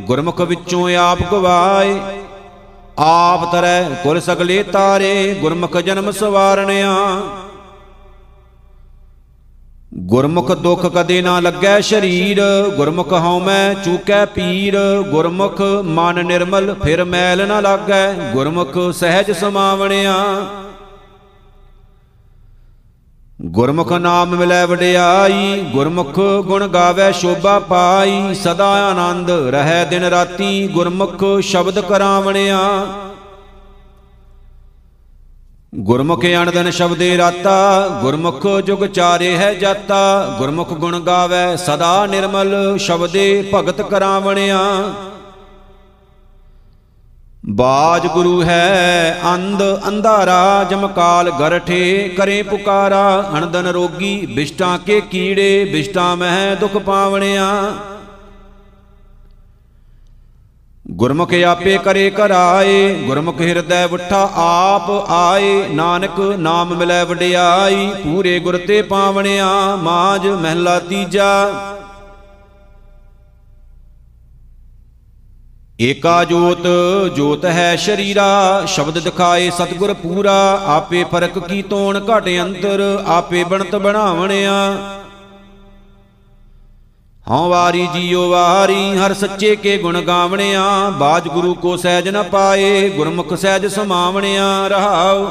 ਗੁਰਮੁਖ 0.03 0.41
ਵਿੱਚੋਂ 0.41 0.97
ਆਪ 0.97 1.19
ਗਵਾਏ। 1.33 2.01
ਆਪ 2.99 3.53
ਤਰੈ 3.53 3.83
ਕੁਲ 4.03 4.21
ਸਗਲੇ 4.21 4.63
ਤਾਰੇ, 4.63 5.35
ਗੁਰਮੁਖ 5.35 5.77
ਜਨਮ 5.77 6.11
ਸਵਾਰਣਿਆ। 6.11 6.95
ਗੁਰਮੁਖ 9.95 10.53
ਦੁਖ 10.53 10.87
ਕਦੇ 10.87 11.23
ਨਾ 11.23 11.41
ਲੱਗੈ 11.41 11.81
ਸ਼ਰੀਰ, 11.81 12.41
ਗੁਰਮੁਖ 12.77 13.13
ਹਉਮੈ 13.13 13.75
ਚੂਕੈ 13.75 14.25
ਪੀਰ। 14.25 14.77
ਗੁਰਮੁਖ 15.11 15.61
ਮਨ 15.85 16.25
ਨਿਰਮਲ, 16.27 16.75
ਫਿਰ 16.83 17.05
ਮੈਲ 17.05 17.47
ਨਾ 17.49 17.61
ਲਾਗੈ, 17.61 18.13
ਗੁਰਮੁਖ 18.33 18.79
ਸਹਿਜ 18.93 19.31
ਸਮਾਵਣਿਆ। 19.31 20.17
ਗੁਰਮੁਖ 23.43 23.93
ਨਾਮ 23.93 24.35
ਮਿਲੈ 24.35 24.67
ਵਡਿਆਈ, 24.67 25.61
ਗੁਰਮੁਖ 25.73 26.21
ਗੁਣ 26.21 26.69
ਗਾਵੇ 26.69 27.13
ਸ਼ੋਭਾ 27.13 27.59
ਪਾਈ, 27.59 28.35
ਸਦਾ 28.35 28.69
ਆਨੰਦ 28.69 29.31
ਰਹੈ 29.31 29.85
ਦਿਨ 29.85 30.05
ਰਾਤੀ, 30.05 30.69
ਗੁਰਮੁਖ 30.69 31.25
ਸ਼ਬਦ 31.41 31.81
ਕਰਾਵਣਿਆ। 31.81 32.87
ਗੁਰਮੁਖ 35.75 36.25
ਅਣਦਨ 36.25 36.71
ਸ਼ਬਦੇ 36.71 37.19
ਰਾਤਾ, 37.19 37.89
ਗੁਰਮੁਖ 38.03 38.47
ਜੁਗ 38.61 38.87
ਚਾਰੇ 38.87 39.37
ਹੈ 39.37 39.55
ਜਾਤਾ, 39.55 40.35
ਗੁਰਮੁਖ 40.39 40.73
ਗੁਣ 40.73 41.01
ਗਾਵੇ 41.01 41.57
ਸਦਾ 41.57 42.07
ਨਿਰਮਲ 42.07 42.79
ਸ਼ਬਦੇ 42.79 43.51
ਭਗਤ 43.55 43.83
ਕਰਾਵਣਿਆ। 43.83 44.59
ਬਾਜ 47.51 48.07
ਗੁਰੂ 48.07 48.43
ਹੈ 48.43 49.21
ਅੰਧ 49.35 49.63
ਅੰਧਾਰਾ, 49.89 50.65
ਜਮਕਾਲ 50.65 51.31
ਗਰਠੇ 51.31 52.09
ਕਰੇ 52.09 52.43
ਪੁਕਾਰਾ, 52.43 53.31
ਅਣਦਨ 53.39 53.67
ਰੋਗੀ, 53.67 54.27
ਬਿਸ਼ਟਾਂ 54.27 54.79
ਕੇ 54.79 55.01
ਕੀੜੇ, 55.01 55.65
ਬਿਸ਼ਟਾਂ 55.65 56.17
ਮਹਿ 56.17 56.57
ਦੁਖ 56.57 56.77
ਪਾਵਣਿਆ। 56.77 57.75
ਗੁਰਮੁਖ 60.91 61.35
ਆਪੇ 61.35 61.79
ਕਰੇ 61.79 62.11
ਕਰਾਏ, 62.11 62.95
ਗੁਰਮੁਖ 62.95 63.41
ਹਿਰਦੈ 63.41 63.85
ਉਠਾ 63.85 64.31
ਆਪ 64.37 64.91
ਆਏ, 65.11 65.69
ਨਾਨਕ 65.69 66.21
ਨਾਮ 66.39 66.75
ਮਿਲੈ 66.75 67.05
ਵਡਿਆਈ, 67.05 67.91
ਪੂਰੇ 68.05 68.39
ਗੁਰ 68.39 68.59
ਤੇ 68.59 68.83
ਪਾਵਣਿਆ 68.83 69.77
ਮਾਜ 69.77 70.27
ਮਹਿਲਾ 70.27 70.79
ਤੀਜਾ। 70.79 71.51
ਏਕਾ 75.81 76.25
ਜੋਤ 76.25 76.67
ਜੋਤ 77.17 77.45
ਹੈ 77.45 77.77
ਸ਼ਰੀਰਾ, 77.77 78.63
ਸ਼ਬਦ 78.67 78.99
ਦਿਖਾਏ 78.99 79.51
ਸਤਗੁਰ 79.51 79.95
ਪੂਰਾ, 79.95 80.63
ਆਪੇ 80.67 81.05
ਫ਼ਰਕ 81.05 81.39
ਕੀ 81.39 81.63
ਤੋਣ 81.63 82.01
ਘਟ 82.01 82.29
ਅੰਤਰ, 82.43 83.03
ਆਪੇ 83.07 83.45
ਬਣਤ 83.45 83.77
ਬਣਾਵਣਿਆ। 83.77 84.53
ਹਉ 87.31 87.49
ਵਾਰੀ 87.49 87.89
ਜੀਉ 87.95 88.29
ਵਾਰੀ, 88.29 88.99
ਹਰ 88.99 89.15
ਸੱਚੇ 89.15 89.57
ਕੇ 89.57 89.79
ਗੁਣ 89.79 90.01
ਗਾਵਣਿਆ, 90.01 90.91
ਬਾਜ 90.91 91.29
ਗੁਰੂ 91.29 91.55
ਕੋ 91.55 91.77
ਸਹਿਜ 91.77 92.09
ਨ 92.09 92.23
ਪਾਏ, 92.23 92.89
ਗੁਰਮੁਖ 92.89 93.35
ਸਹਿਜ 93.35 93.67
ਸਮਾਵਣਿਆ, 93.67 94.69
ਰਹਾਉ। 94.69 95.27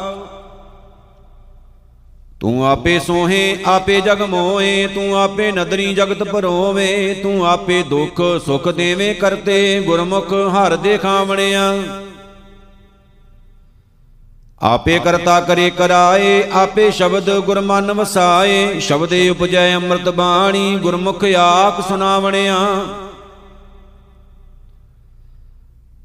ਤੂੰ 2.42 2.66
ਆਪੇ 2.66 3.00
ਸੋਹੇ, 3.00 3.58
ਆਪੇ 3.66 4.00
ਜਗ 4.02 4.22
ਮੋਏ, 4.22 4.88
ਤੂੰ 4.88 5.16
ਆਪੇ 5.18 5.52
ਨਦਰੀ 5.52 5.94
ਜਗਤ 5.94 6.24
ਭਰੋਵੇ, 6.24 7.14
ਤੂੰ 7.24 7.46
ਆਪੇ 7.48 7.82
ਦੁੱਖ 7.84 8.22
ਸੁਖ 8.46 8.68
ਦੇਵੇਂ 8.70 9.14
ਕਰਤੇ 9.16 9.80
ਗੁਰਮੁਖ 9.80 10.34
ਹਰ 10.56 10.76
ਦੇਖਾਵਣਿਆ 10.76 11.72
ਆਪੇ 14.62 15.00
ਕਰਤਾ 15.00 15.40
ਕਰੇ 15.42 15.70
ਕਰਾਏ, 15.70 16.44
ਆਪੇ 16.54 16.90
ਸ਼ਬਦ 16.92 17.30
ਗੁਰਮਨ 17.40 17.92
ਵਸਾਏ, 17.92 18.80
ਸ਼ਬਦੇ 18.80 19.28
ਉਪਜੈ 19.30 19.76
ਅੰਮ੍ਰਿਤ 19.76 20.10
ਬਾਣੀ 20.10 20.78
ਗੁਰਮੁਖ 20.78 21.26
ਆਖ 21.38 21.82
ਸੁਨਾਵਣਿਆ 21.88 22.58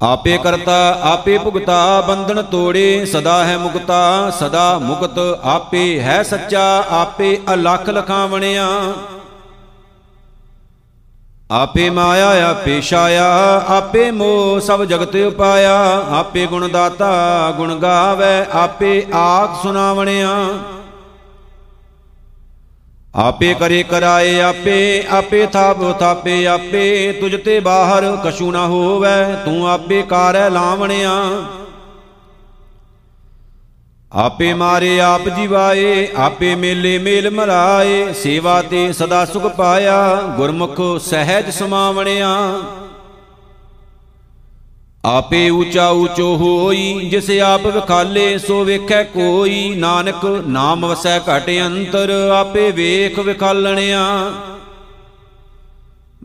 ਆਪੇ 0.01 0.37
ਕਰਤਾ 0.37 0.99
ਆਪੇ 1.01 1.37
ਭੁਗਤਾ 1.37 2.01
ਬੰਧਨ 2.01 2.41
ਤੋੜੇ 2.41 3.05
ਸਦਾ 3.05 3.45
ਹੈ 3.45 3.57
ਮੁਕਤਾ 3.57 4.29
ਸਦਾ 4.29 4.79
ਮੁਕਤ 4.79 5.39
ਆਪੇ 5.43 5.99
ਹੈ 5.99 6.23
ਸੱਚਾ 6.23 6.83
ਆਪੇ 6.89 7.41
ਅਲਖ 7.53 7.89
ਲਖਾਵਣਿਆ। 7.89 8.67
ਆਪੇ 11.51 11.89
ਮਾਇਆ 11.89 12.49
ਆਪੇ 12.49 12.81
ਛਾਇਆ 12.81 13.25
ਆਪੇ 13.67 14.11
ਮੋਹ 14.11 14.59
ਸਭ 14.59 14.83
ਜਗਤ 14.83 15.15
ਉਪਾਇਆ। 15.15 16.03
ਆਪੇ 16.09 16.45
ਗੁਣ 16.45 16.69
ਦਾਤਾ 16.69 17.51
ਗੁਣ 17.51 17.75
ਗਾਵੇ 17.75 18.45
ਆਪੇ 18.51 19.05
ਆਖ 19.15 19.63
ਸੁਨਾਵਣਿਆ 19.63 20.47
ਆਪੇ 23.15 23.53
ਕਰੇ 23.53 23.83
ਕਰਾਏ 23.83 24.41
ਆਪੇ 24.41 25.03
ਆਪੇ 25.09 25.45
ਥਾਪ 25.45 25.99
ਥਾਪੇ 25.99 26.47
ਆਪੇ, 26.47 27.11
ਤੁਝ 27.11 27.35
ਤੇ 27.35 27.59
ਬਾਹਰ 27.59 28.17
ਕਛੂ 28.25 28.51
ਨਾ 28.51 28.65
ਹੋਵੇ, 28.67 29.35
ਤੂੰ 29.45 29.69
ਆਪੇ 29.69 30.01
ਕਾਰੈ 30.01 30.49
ਲਾਵਣਿਆ। 30.49 31.11
ਆਪੇ 34.11 34.53
ਮਾਰੇ 34.53 35.01
ਆਪ 35.01 35.29
ਜਿਵਾਏ, 35.29 36.07
ਆਪੇ 36.15 36.55
ਮੇਲੇ 36.55 36.97
ਮੇਲ 36.99 37.29
ਮਰਾਏ, 37.29 38.13
ਸੇਵਾ 38.13 38.61
ਤੇ 38.61 38.93
ਸਦਾ 38.93 39.25
ਸੁਖ 39.25 39.43
ਪਾਇਆ, 39.43 40.21
ਗੁਰਮੁਖ 40.37 40.81
ਸਹਿਜ 41.01 41.49
ਸਮਾਵਣਿਆ। 41.49 42.35
ਆਪੇ 45.05 45.49
ਊਚਾ 45.49 45.89
ਊਚੋ 45.89 46.37
ਹੋਈ, 46.37 47.09
ਜਿਸ 47.09 47.29
ਆਪ 47.29 47.65
ਵਿਖਾਲੇ, 47.67 48.37
ਸੋ 48.37 48.63
ਵੇਖੈ 48.63 49.03
ਕੋਈ। 49.03 49.73
ਨਾਨਕ 49.75 50.43
ਨਾਮ 50.47 50.85
ਵਸੈ 50.85 51.19
ਘਟ 51.19 51.49
ਅੰਤਰ, 51.65 52.31
ਆਪੇ 52.35 52.71
ਵੇਖ 52.71 53.19
ਵਿਖਾਲਣਿਆ। 53.19 54.31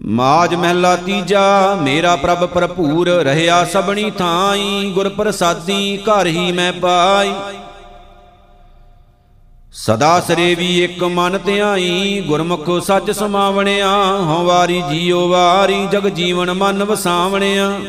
ਮਾਜ 0.04 0.54
ਮਹਿਲਾ 0.54 0.96
ਤੀਜਾ, 0.96 1.78
ਮੇਰਾ 1.82 2.16
ਪ੍ਰਭ 2.16 2.46
ਭਰਪੂਰ, 2.46 3.08
ਰਹਿਆ 3.08 3.64
ਸਬਣੀ 3.64 4.10
ਥਾਈ। 4.10 4.90
ਗੁਰ 4.94 5.08
ਪ੍ਰਸਾਦੀ, 5.08 5.96
ਘਰ 5.96 6.26
ਹੀ 6.26 6.52
ਮੈਂ 6.52 6.72
ਪਾਈ। 6.72 7.32
ਸਦਾ 9.72 10.20
ਸਰੇਵੀ 10.20 10.84
ਇੱਕ 10.84 11.04
ਮਨ 11.04 11.38
ਧਿਆਈ, 11.38 12.24
ਗੁਰਮੁਖ 12.26 12.82
ਸੱਚ 12.82 13.10
ਸਮਾਵਣਿਆ। 13.10 13.90
ਹਉ 14.20 14.44
ਵਾਰੀ 14.44 14.82
ਜੀਉ 14.90 15.28
ਵਾਰੀ, 15.28 15.86
ਜਗ 15.86 16.08
ਜੀਵਨ 16.08 16.52
ਮਨ 16.52 16.84
ਵਸਾਵਣਿਆ। 16.84 17.80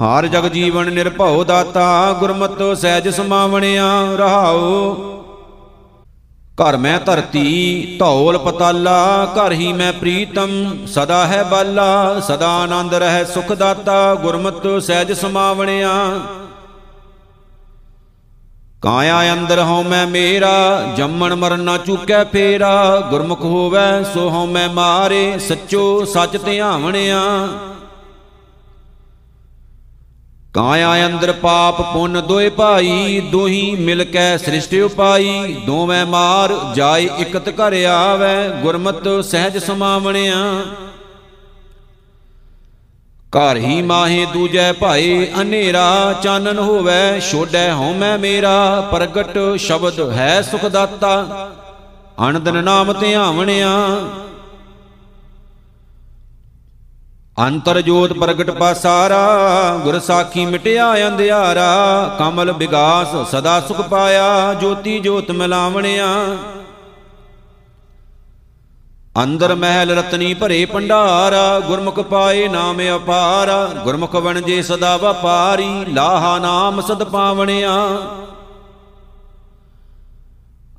ਹਾਰ 0.00 0.26
ਜਗ 0.26 0.48
ਜੀਵਨ 0.48 0.92
ਨਿਰਭਉ 0.92 1.44
ਦਾਤਾ, 1.44 2.12
ਗੁਰਮਤਿ 2.12 2.74
ਸਹਿਜ 2.74 3.08
ਸਮਾਵਣਿਆ 3.08 4.16
ਰਹਾਉ। 4.18 4.94
ਘਰ 6.62 6.76
ਮੈਂ 6.76 7.00
ਧਰਤੀ, 7.00 7.96
ਧੌਲ 7.98 8.38
ਪਤਾਲਾ, 8.38 9.26
ਘਰ 9.26 9.52
ਹੀ 9.52 9.72
ਮੈਂ 9.72 9.92
ਪ੍ਰੀਤਮ, 9.92 10.78
ਸਦਾ 10.86 11.26
ਹੈ 11.26 11.44
ਬਾਲਾ, 11.44 12.20
ਸਦਾ 12.20 12.48
ਆਨੰਦ 12.48 12.94
ਰਹਿ 12.94 13.24
ਸੁਖ 13.24 13.52
ਦਾਤਾ, 13.52 14.14
ਗੁਰਮਤਿ 14.14 14.80
ਸਹਿਜ 14.80 15.12
ਸਮਾਵਣਿਆ। 15.12 16.20
ਕਾਇਆ 18.82 19.32
ਅੰਦਰ 19.32 19.62
ਹਉ 19.62 19.82
ਮੈਂ 19.82 20.06
ਮੇਰਾ, 20.06 20.82
ਜੰਮਣ 20.96 21.34
ਮਰਨ 21.34 21.60
ਨਾ 21.60 21.78
ਚੁੱਕੈ 21.78 22.24
ਫੇਰਾ, 22.24 23.00
ਗੁਰਮੁਖ 23.10 23.40
ਹੋਵੇ 23.40 24.04
ਸੋ 24.14 24.28
ਹਉ 24.28 24.46
ਮੈਂ 24.46 24.68
ਮਾਰੇ, 24.68 25.38
ਸੱਚੋ 25.38 26.04
ਸੱਚ 26.04 26.44
ਧਿਆਵਣਿਆ। 26.44 27.48
ਕਾਇਆ 30.58 31.06
ਅੰਦਰ 31.06 31.32
ਪਾਪ 31.32 31.80
ਪੁੰਨ 31.92 32.20
ਦੋਏ 32.20 32.48
ਭਾਈ, 32.48 33.20
ਦੋਹੀ 33.20 33.76
ਮਿਲ 33.80 34.04
ਕੇ 34.04 34.38
ਸ੍ਰਿਸ਼ਟਿ 34.38 34.80
ਉਪਾਈ, 34.80 35.54
ਦੋਵੇਂ 35.66 36.06
ਮਾਰ 36.06 36.54
ਜਾਏ 36.74 37.08
ਇਕਤ 37.18 37.48
ਘਰ 37.48 37.74
ਆਵੇ, 37.84 38.48
ਗੁਰਮਤ 38.62 39.08
ਸਹਿਜ 39.24 39.58
ਸਮਾਵਣਿਆ। 39.58 40.34
ਘਰ 43.32 43.56
ਹੀ 43.56 43.80
ਮਾਹੇ 43.82 44.26
ਦੂਜੈ 44.26 44.72
ਭਾਏ, 44.72 45.30
ਹਨੇਰਾ 45.40 46.12
ਚਾਨਨ 46.22 46.58
ਹੋਵੇ 46.58 47.20
ਛੋੜੈ 47.20 47.70
ਹਉਮੈ 47.72 48.16
ਮੇਰਾ, 48.16 48.88
ਪ੍ਰਗਟ 48.92 49.38
ਸ਼ਬਦ 49.58 50.00
ਹੈ 50.12 50.42
ਸੁਖ 50.42 50.66
ਦਾਤਾ 50.66 51.50
ਅਨੰਦਨ 52.28 52.64
ਨਾਮ 52.64 52.92
ਧਿਆਵਣਿਆ। 52.92 53.76
ਅੰਤਰ 57.46 57.80
ਜੋਤ 57.80 58.12
ਪ੍ਰਗਟ 58.12 58.50
ਪਾਸਾਰਾ, 58.50 59.18
ਗੁਰ 59.84 59.98
ਸਾਖੀ 59.98 60.46
ਮਿਟਿਆ 60.46 61.08
ਅੰਧਿਆਰਾ, 61.08 61.68
ਕਮਲ 62.18 62.52
ਵਿਗਾਸ 62.52 63.30
ਸਦਾ 63.30 63.60
ਸੁਖ 63.60 63.80
ਪਾਇਆ, 63.80 64.54
ਜੋਤੀ 64.54 64.98
ਜੋਤ 64.98 65.30
ਮਿਲਾਵਣਿਆ। 65.30 66.06
ਅੰਦਰ 69.22 69.54
ਮਹਿਲ 69.54 69.90
ਰਤਨੀ 69.90 70.34
ਭਰੇ 70.34 70.64
ਭੰਡਾਰਾ, 70.64 71.60
ਗੁਰਮੁਖ 71.60 72.00
ਪਾਏ 72.00 72.48
ਨਾਮ 72.48 72.80
ਅਪਾਰ, 72.96 73.68
ਗੁਰਮੁਖ 73.84 74.14
ਵਣਜੇ 74.14 74.62
ਸਦਾ 74.62 74.96
ਵਪਾਰੀ, 74.96 75.84
ਲਾਹਾ 75.88 76.38
ਨਾਮ 76.38 76.80
ਸਦ 76.80 77.04
ਪਾਵਣਿਆ। 77.04 77.78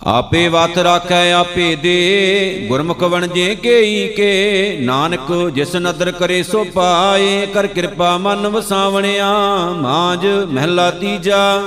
ਆਪੇ 0.03 0.47
ਵਤ 0.47 0.77
ਰਾਖੈ, 0.77 1.33
ਆਪੇ 1.33 1.75
ਦੇ। 1.75 2.65
ਗੁਰਮੁਖ 2.69 3.03
ਵਣਜੇ 3.03 3.55
ਕੇਈ 3.55 4.13
ਕੇ। 4.13 4.77
ਨਾਨਕ 4.81 5.51
ਜਿਸ 5.53 5.75
ਨਦਰ 5.75 6.11
ਕਰੇ 6.11 6.43
ਸੋ 6.43 6.63
ਪਾਏ। 6.63 7.47
ਕਰ 7.53 7.67
ਕਿਰਪਾ 7.67 8.17
ਮਨ 8.17 8.47
ਵਸਾਵਣਿਆ, 8.47 9.33
ਮਾਜ 9.75 10.25
ਮਹਿਲਾ 10.25 10.91
ਤੀਜਾ। 10.91 11.61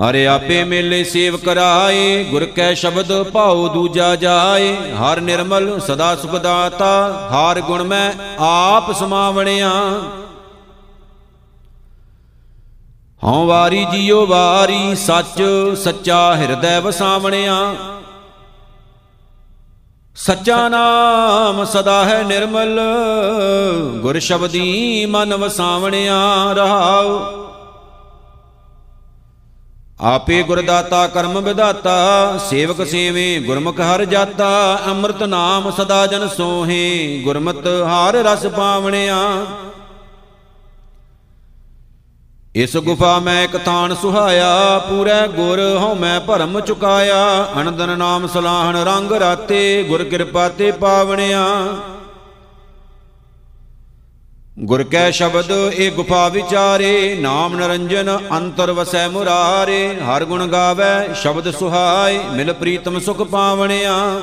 ਹਰਿ 0.00 0.28
ਆਪੇ 0.28 0.64
ਮੇਲੇ 0.64 1.04
ਸੇਵ 1.04 1.36
ਕਰਾਏ। 1.36 2.24
ਗੁਰ 2.24 2.44
ਕੈ 2.44 2.74
ਸ਼ਬਦ 2.74 3.22
ਭਾਉ 3.22 3.68
ਦੂਜਾ 3.68 4.16
ਜਾਏ। 4.16 4.76
ਹਰ 4.76 5.20
ਨਿਰਮਲ 5.20 5.80
ਸਦਾ 5.80 6.16
ਸੁਖ 6.16 6.30
ਦਾਤਾ। 6.30 7.12
ਹਰ 7.28 7.60
ਗੁਣ 7.60 7.82
ਮੈਂ 7.82 8.12
ਆਪ 8.38 8.92
ਸਮਾਵਣਿਆ। 8.92 9.70
ਹਉ 13.26 13.46
ਵਾਰੀ 13.46 13.84
ਜੀਉ 13.84 14.26
ਵਾਰੀ, 14.26 14.94
ਸੱਚ 14.94 15.42
ਸੱਚਾ 15.76 16.36
ਹਿਰਦੈ 16.36 16.80
ਵਸਾਵਣਿਆ। 16.80 17.74
ਸੱਚਾ 20.16 20.68
ਨਾਮ 20.68 21.64
ਸਦਾ 21.64 22.04
ਹੈ 22.04 22.22
ਨਿਰਮਲ, 22.22 22.80
ਗੁਰ 24.02 24.18
ਸ਼ਬਦੀ 24.18 25.06
ਮਨ 25.06 25.34
ਵਸਾਵਣਿਆ 25.34 26.52
ਰਹਾਉ। 26.52 27.20
ਆਪੇ 30.00 30.42
ਗੁਰ 30.42 30.62
ਦਾਤਾ 30.62 31.06
ਕਰਮ 31.06 31.40
ਵਿਦਾਤਾ 31.40 32.38
ਸੇਵਕ 32.50 32.86
ਸੇਵੇ 32.86 33.38
ਗੁਰਮੁਖ 33.40 33.80
ਹਰ 33.80 34.04
ਜਾਤਾ, 34.04 34.80
ਅੰਮ੍ਰਿਤ 34.86 35.22
ਨਾਮ 35.22 35.70
ਸਦਾ 35.70 36.06
ਜਨ 36.06 36.28
ਸੋਹੇ, 36.28 37.20
ਗੁਰਮਤ 37.24 37.66
ਹਾਰ 37.86 38.14
ਰਸ 38.14 38.46
ਪਾਵਣਿਆ। 38.46 39.46
ਇਸ 42.56 42.76
ਗੁਫਾ 42.76 43.18
ਮੈਂ 43.18 43.44
ਇੱਕ 43.44 43.56
ਥਾਨ 43.56 43.94
ਸੁਹਾਇਆ, 43.94 44.78
ਪੂਰੇ 44.78 45.28
ਗੁਰ 45.28 45.60
ਹਉ 45.78 45.94
ਮੈਂ 45.94 46.20
ਭਰਮ 46.20 46.60
ਚੁਕਾਇਆ। 46.60 47.48
ਅਨੰਦਨ 47.60 47.98
ਨਾਮ 47.98 48.26
ਸਲਾਹਣ 48.26 48.76
ਰੰਗ 48.76 49.12
ਰਾਤੇ, 49.12 49.84
ਗੁਰ 49.88 50.04
ਕਿਰਪਾ 50.04 50.48
ਤੇ 50.48 50.70
ਪਾਵਣਿਆ। 50.70 51.46
ਗੁਰ 54.58 54.82
ਕੈ 54.82 55.10
ਸ਼ਬਦ, 55.10 55.50
ਇਹ 55.74 55.92
ਗੁਫਾ 55.92 56.28
ਵਿਚਾਰੇ, 56.28 57.16
ਨਾਮ 57.20 57.56
ਨਰੰਜਨ, 57.56 58.18
ਅੰਤਰ 58.32 58.72
ਵਸੈ 58.72 59.08
ਮੁਰਾਰੇ। 59.08 60.00
ਹਰ 60.00 60.24
ਗੁਣ 60.24 60.46
ਗਾਵੇ, 60.46 61.14
ਸ਼ਬਦ 61.14 61.50
ਸੁਹਾਏ, 61.50 62.20
ਮਿਲ 62.32 62.52
ਪ੍ਰੀਤਮ 62.52 63.00
ਸੁਖ 63.00 63.22
ਪਾਵਣਿਆ। 63.22 64.20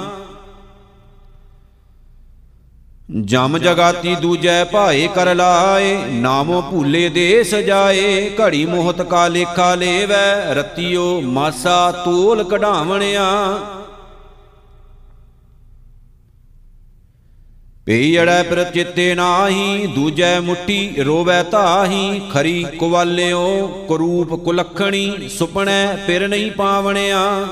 ਜਮ 3.09 3.57
ਜਗਾਤੀ 3.57 4.15
ਦੂਜੈ 4.15 4.63
ਭਾਏ 4.63 5.07
ਕਰ 5.15 5.35
ਲਾਏ, 5.35 5.95
ਨਾਮੋ 6.11 6.61
ਭੂਲੇ 6.61 7.09
ਦੇ 7.09 7.43
ਸਜਾਏ 7.43 8.31
ਘੜੀ 8.35 8.65
ਮੋਹਤ 8.65 9.01
ਕਾ 9.01 9.27
ਲੇਖਾ 9.27 9.75
ਲੇਵੈ, 9.75 10.53
ਰਤੀਓ 10.53 11.21
ਮਾਸਾ 11.21 11.91
ਤੋਲ 11.91 12.43
ਕਢਾਵਣਿਆ। 12.43 13.25
ਪਈੜੈ 17.85 18.43
ਪਰ 18.43 18.63
ਚਿੱਤੇ 18.63 19.15
ਨਾਹੀ, 19.15 19.87
ਦੂਜੈ 19.87 20.39
ਮੁੱਟੀ 20.39 20.95
ਰੋਵੈ 20.99 21.43
ਤਾਹੀ 21.43 22.21
ਖਰੀ 22.33 22.65
ਕੁਵਾਲਿਓ, 22.79 23.67
ਕਰੂਪ 23.89 24.33
ਕੁਲਖਣੀ 24.43 25.29
ਸੁਪਣੈ 25.29 25.95
ਪਿਰ 26.07 26.27
ਨਹੀਂ 26.27 26.51
ਪਾਵਣਿਆ। 26.51 27.47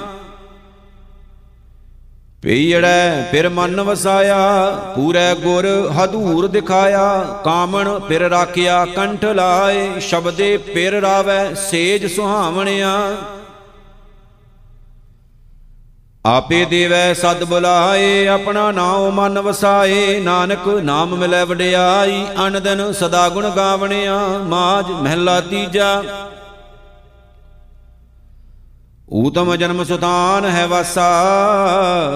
ਪਈੜੈ 2.48 3.28
ਫਿਰ 3.32 3.50
ਮਨ 3.50 3.82
ਵਸਾਇਆ, 3.82 4.70
ਪੂਰੇ 4.96 5.36
ਗੁਰ 5.36 5.66
ਹਦੂਰ 5.96 6.48
ਦਿਖਾਇਆ, 6.48 7.24
ਕਾਮਣ 7.44 8.00
ਫਿਰ 8.00 8.22
ਰਾਖਿਆ, 8.22 8.86
ਕੰਠ 8.86 9.26
ਲਾਏ, 9.26 10.00
ਸ਼ਬਦੇ 10.00 10.58
ਫਿਰ 10.58 10.94
ਰਾਵੈ, 11.02 11.54
ਸੇਜ 11.54 12.06
ਸੁਹਾਵਣਿਆ। 12.06 13.16
ਆਪੇ 16.26 16.66
ਦੇਵੈ 16.66 17.14
ਸਦ 17.14 17.44
ਬੁਲਾਏ, 17.44 18.28
ਆਪਣਾ 18.28 18.72
ਨਾਮ 18.72 19.12
ਮਨ 19.12 19.40
ਵਸਾਏ, 19.40 20.20
ਨਾਨਕ 20.20 20.68
ਨਾਮ 20.68 21.16
ਮਿਲੈ 21.16 21.46
ਵਡਿਆਈ 21.46 22.26
ਅਨ 22.48 22.62
ਦਿਨ 22.64 22.92
ਸਦਾ 22.94 23.30
ਗੁਣ 23.30 23.50
ਗਾਵਣਿਆ 23.50 24.18
ਮਾਜ 24.48 24.92
ਮਹਿਲਾ 24.92 25.42
ਤੀਜਾ। 25.42 26.04
ਊਤਮ 29.14 29.56
ਜਨਮ 29.56 29.84
ਸੁਤਾਨ 29.84 30.46
ਹੈ 30.46 30.68
ਵਾਸਾ, 30.68 31.08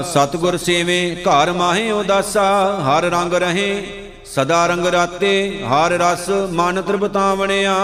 ਸਤਗੁਰ 0.02 0.58
ਸੇਵੇ, 0.58 1.24
ਘਰ 1.24 1.52
ਮਾਹੇ 1.52 1.92
ਉਦਾਸਾ, 1.92 2.80
ਹਰ 2.82 3.04
ਰੰਗ 3.04 3.34
ਰਹੇ, 3.34 3.86
ਸਦਾ 4.26 4.68
ਰੰਗ 4.68 4.86
ਰਾਤੇ, 4.86 5.64
ਹਰ 5.66 5.92
ਰਸ 5.92 6.30
ਮਨ 6.30 6.82
ਤ੍ਰਿਪਤਾਵਣਿਆ। 6.82 7.76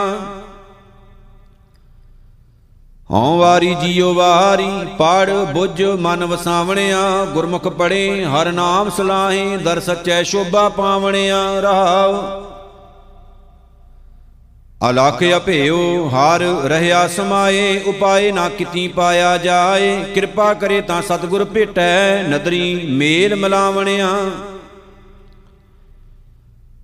ਹਉ 3.11 3.37
ਵਾਰੀ 3.37 3.75
ਜੀਉ 3.75 4.13
ਵਾਰੀ, 4.13 4.87
ਪੜ 4.97 5.29
ਬੁੱਝ 5.29 5.83
ਮਨ 5.83 6.25
ਵਸਾਵਣਿਆ, 6.25 7.25
ਗੁਰਮੁਖ 7.25 7.67
ਪੜੇ, 7.67 8.25
ਹਰ 8.25 8.51
ਨਾਮ 8.51 8.89
ਸਲਾਹੇ, 8.89 9.57
ਦਰ 9.57 9.79
ਸਚੈ 9.79 10.23
ਸ਼ੋਭਾ 10.23 10.69
ਪਾਵਣਿਆ, 10.69 11.59
ਰਹਾਉ। 11.59 12.43
ਅਲਖ 14.81 15.23
ਅਭਿਓ 15.37 16.07
ਹਰ 16.07 16.41
ਰਹਿਆ 16.65 17.07
ਸਮਾਏ, 17.07 17.83
ਉਪਾਏ 17.85 18.31
ਨਾ 18.31 18.49
ਕਿਤੀ 18.49 18.87
ਪਾਇਆ 18.87 19.37
ਜਾਏ। 19.37 20.03
ਕਿਰਪਾ 20.13 20.53
ਕਰੇ 20.53 20.81
ਤਾਂ 20.81 21.01
ਸਤਿਗੁਰ 21.01 21.45
ਭੇਟੈ, 21.45 22.23
ਨਦਰੀ 22.23 22.75
ਮੇਲ 22.89 23.35
ਮਿਲਾਵਣਿਆ। 23.35 24.09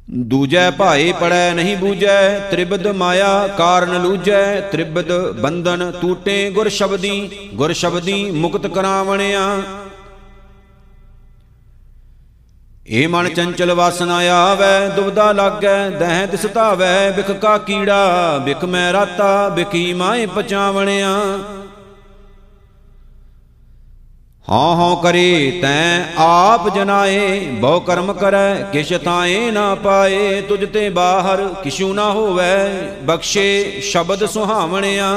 ਦੂਜੈ 0.09 0.71
ਭਾਏ 0.71 1.11
ਪੜੈ 1.11 1.53
ਨਹੀਂ 1.53 1.77
ਬੂਝੈ 1.77 2.39
ਤ੍ਰਿਬਦ 2.39 2.87
ਮਾਇਆ 2.87 3.47
ਕਾਰਨ 3.47 4.01
ਲੂਜੈ। 4.01 4.59
ਤ੍ਰਿਬਦ 4.61 5.11
ਬੰਧਨ 5.41 5.91
ਟੂਟੇ 6.01 6.49
ਗੁਰ 6.49 6.69
ਸ਼ਬਦੀ 6.69 7.29
ਗੁਰ 7.53 7.73
ਸ਼ਬਦੀ 7.73 8.31
ਮੁਕਤ 8.31 8.67
ਕਰਾਵਣਿਆ। 8.67 9.61
ਏ 12.87 13.07
ਮਨ 13.07 13.29
ਚੰਚਲ 13.29 13.73
ਵਾਸਨਾ 13.73 14.15
ਆਵੈ, 14.15 14.87
ਦੁਬਦਾ 14.87 15.31
ਲਾਗੈ, 15.31 15.89
ਦਹਿ 15.89 16.27
ਦਿਸ 16.27 16.45
ਧਾਵੈ, 16.45 17.11
ਬਿਖ 17.11 17.31
ਕਾ 17.31 17.57
ਕੀੜਾ, 17.57 18.37
ਬਿਖ 18.37 18.63
ਮੈਂ 18.65 18.93
ਰਾਤਾ, 18.93 19.49
ਬਿਖੀ 19.49 19.93
ਮਾਏ 19.93 20.25
ਪਚਾਵਣਿਆ। 20.25 21.09
ਹਾਂ 24.49 24.75
ਹਾਂ 24.75 24.95
ਕਰੇ 25.03 25.59
ਤੈਂ 25.61 26.03
ਆਪ 26.17 26.75
ਜਨਾਏ, 26.75 27.39
ਬਹੁ 27.39 27.79
ਕਰਮ 27.79 28.13
ਕਰੈ, 28.13 28.55
ਕਿਛ 28.55 28.93
ਤਾਏ 28.93 29.51
ਨਾ 29.51 29.75
ਪਾਏ, 29.75 30.41
ਤੁਝ 30.41 30.65
ਤੇ 30.65 30.89
ਬਾਹਰ 30.89 31.47
ਕਿਛੂ 31.63 31.93
ਨਾ 31.93 32.11
ਹੋਵੈ, 32.11 32.69
ਬਖਸ਼ੇ 33.03 33.81
ਸ਼ਬਦ 33.81 34.25
ਸੁਹਾਵਣਿਆ। 34.25 35.15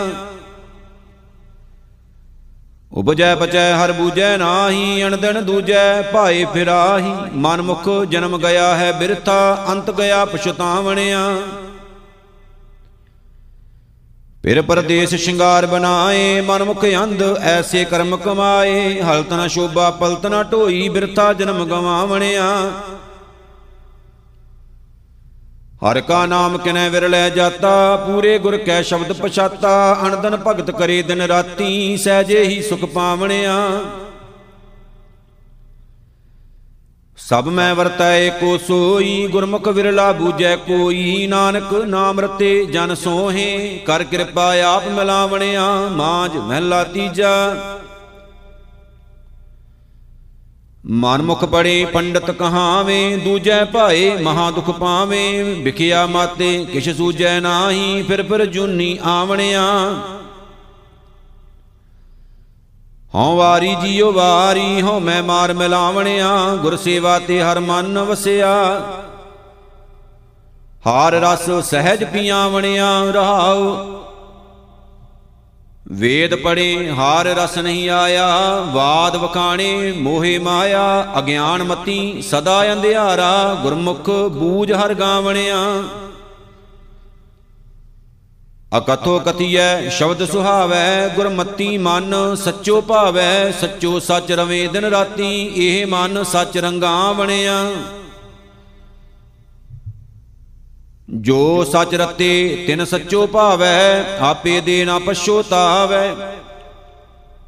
ਉਪਜੈ 2.96 3.34
ਪਚੈ 3.34 3.72
ਹਰ 3.74 3.92
ਬੂਜੈ 3.92 4.36
ਨਾਹੀ, 4.36 5.04
ਅਣਦਣ 5.04 5.42
ਦੂਜੈ 5.42 6.02
ਭਾਏ 6.02 6.44
ਫਿਰਾਹੀ। 6.44 7.12
ਮਨ 7.34 7.62
ਮੁਖ 7.62 7.88
ਜਨਮ 8.04 8.38
ਗਿਆ 8.38 8.74
ਹੈ 8.76 8.92
ਬਿਰਥਾ, 8.92 9.66
ਅੰਤ 9.68 9.90
ਗਿਆ 9.90 10.24
ਪਛਤਾਵਣਿਆ। 10.24 11.20
ਫਿਰ 14.42 14.62
ਪਰਦੇਸ 14.62 15.14
ਸ਼ਿੰਗਾਰ 15.14 15.66
ਬਣਾਏ 15.66 16.40
ਮਨ 16.40 16.64
ਮੁਖ 16.64 16.84
ਅੰਧ 17.02 17.22
ਐਸੇ 17.42 17.84
ਕਰਮ 17.84 18.16
ਕਮਾਏ। 18.16 19.00
ਹਲਤ 19.02 19.32
ਨ 19.32 19.46
ਸ਼ੋਭਾ, 19.48 19.90
ਪਲਤ 19.90 20.26
ਨ 20.26 20.42
ਢੋਈ, 20.42 20.88
ਬਿਰਥਾ 20.88 21.32
ਜਨਮ 21.32 21.64
ਗਵਾਵਣਿਆ। 21.64 22.72
ਹਰ 25.90 26.00
ਕਾ 26.00 26.26
ਨਾਮ 26.26 26.58
ਕਿਨੈ 26.58 26.88
ਵਿਰਲੇ 26.90 27.30
ਜਾਤਾ, 27.30 27.96
ਪੂਰੇ 27.96 28.38
ਗੁਰ 28.38 28.56
ਕੈ 28.56 28.82
ਸ਼ਬਦ 28.82 29.12
ਪਛਾਤਾ, 29.12 29.98
ਅਣਦਨ 30.06 30.36
ਭਗਤ 30.36 30.70
ਕਰੇ 30.70 31.02
ਦਿਨ 31.02 31.22
ਰਾਤੀ, 31.22 31.96
ਸਹਿਜੇ 31.96 32.44
ਹੀ 32.44 32.62
ਸੁਖ 32.62 32.84
ਪਾਵਣਿਆ। 32.84 33.80
ਸਭ 37.18 37.48
ਮੈਂ 37.48 37.74
ਵਰਤੈ 37.74 38.28
ਕੋ 38.28 38.58
ਸੋਈ, 38.58 39.26
ਗੁਰਮੁਖ 39.26 39.68
ਵਿਰਲਾ 39.68 40.12
ਬੂਜੈ 40.12 40.56
ਕੋਈ, 40.56 41.26
ਨਾਨਕ 41.26 41.72
ਨਾਮ 41.72 42.20
ਰਤੇ 42.20 42.64
ਜਨ 42.64 42.94
ਸੋਹੇ, 42.94 43.80
ਕਰ 43.86 44.04
ਕਿਰਪਾ 44.04 44.54
ਆਪ 44.62 44.88
ਮਿਲਾਵਣਿਆ, 44.88 45.88
ਮਾਝ 45.90 46.36
ਮਹਿਲਾ 46.36 46.84
ਤੀਜਾ। 46.84 47.54
ਮਨ 50.90 51.22
ਮੁਖ 51.22 51.44
ਪੜੇ, 51.44 51.84
ਪੰਡਤ 51.84 52.30
ਕਹਾਵੇਂ, 52.30 53.18
ਦੂਜੈ 53.18 53.64
ਭਾਏ 53.64 54.16
ਮਹਾ 54.22 54.50
ਦੁਖ 54.50 54.70
ਪਾਵੇਂ, 54.70 55.44
ਵਿਖਿਆ 55.44 56.06
ਮਾਤੇ 56.06 56.66
ਕਿਛ 56.72 56.88
ਸੂਜੈ 56.88 57.40
ਨਾਹੀ, 57.40 58.02
ਫਿਰ 58.02 58.22
ਫਿਰ 58.22 58.44
ਜੁਨੀ 58.44 58.98
ਆਵਣਿਆ। 59.02 59.62
ਹਉ 63.14 63.36
ਵਾਰੀ 63.36 63.74
ਜੀਉ 63.74 64.12
ਵਾਰੀ, 64.12 64.82
ਹਉ 64.82 65.00
ਮੈਂ 65.00 65.22
ਮਾਰ 65.22 65.52
ਮਿਲਾਵਣਿਆ, 65.52 66.56
ਗੁਰ 66.62 66.76
ਸੇਵਾ 66.76 67.18
ਤੇ 67.18 67.42
ਹਰ 67.42 67.60
ਮਨ 67.60 67.98
ਵਸਿਆ। 67.98 68.82
ਹਾਰ 70.86 71.12
ਰਸ 71.12 71.50
ਸਹਿਜ 71.70 72.04
ਪੀਆਵਣਿਆ, 72.04 73.04
ਰਹਾਉ 73.04 73.76
ਵੇਦ 75.92 76.34
ਪੜੇ 76.34 76.90
ਹਾਰ 76.90 77.26
ਰਸ 77.26 77.58
ਨਹੀਂ 77.58 77.90
ਆਇਆ 77.90 78.60
ਬਾਦ 78.74 79.16
ਵਖਾਣੇ, 79.16 79.92
ਮੋਹਿ 79.92 80.38
ਮਾਇਆ, 80.38 81.12
ਅਗਿਆਨ 81.18 81.62
ਮਤੀ, 81.62 82.22
ਸਦਾ 82.22 82.72
ਅੰਧਿਆਰਾ, 82.72 83.54
ਗੁਰਮੁਖ 83.62 84.10
ਬੂਝ 84.10 84.72
ਹਰ 84.72 84.94
ਗਾਵਣਿਆ। 84.94 85.82
ਅਕਥੋ 88.78 89.18
ਕਥੀਐ, 89.18 89.88
ਸ਼ਬਦ 89.88 90.24
ਸੁਹਾਵੈ, 90.24 91.08
ਗੁਰਮਤੀ 91.08 91.78
ਮਨ 91.78 92.14
ਸੱਚੋ 92.34 92.80
ਭਾਵੈ, 92.80 93.50
ਸੱਚੋ 93.50 93.98
ਸੱਚ 93.98 94.32
ਰਵੇ 94.32 94.66
ਦਿਨ 94.66 94.84
ਰਾਤੀ, 94.84 95.50
ਇਹ 95.56 95.86
ਮਨ 95.86 96.24
ਸੱਚ 96.24 96.58
ਰੰਗਾਵਣਿਆ 96.58 97.72
ਜੋ 101.08 101.64
ਸੱਚ 101.64 101.94
ਰਤੇ, 101.94 102.64
ਤਿਨ 102.66 102.84
ਸੱਚੋ 102.84 103.26
ਭਾਵੈ, 103.26 104.04
ਆਪੇ 104.20 104.60
ਦੇ 104.60 104.84
ਨਾ 104.84 104.98
ਪਛੋਤਾਵੈ 104.98 106.14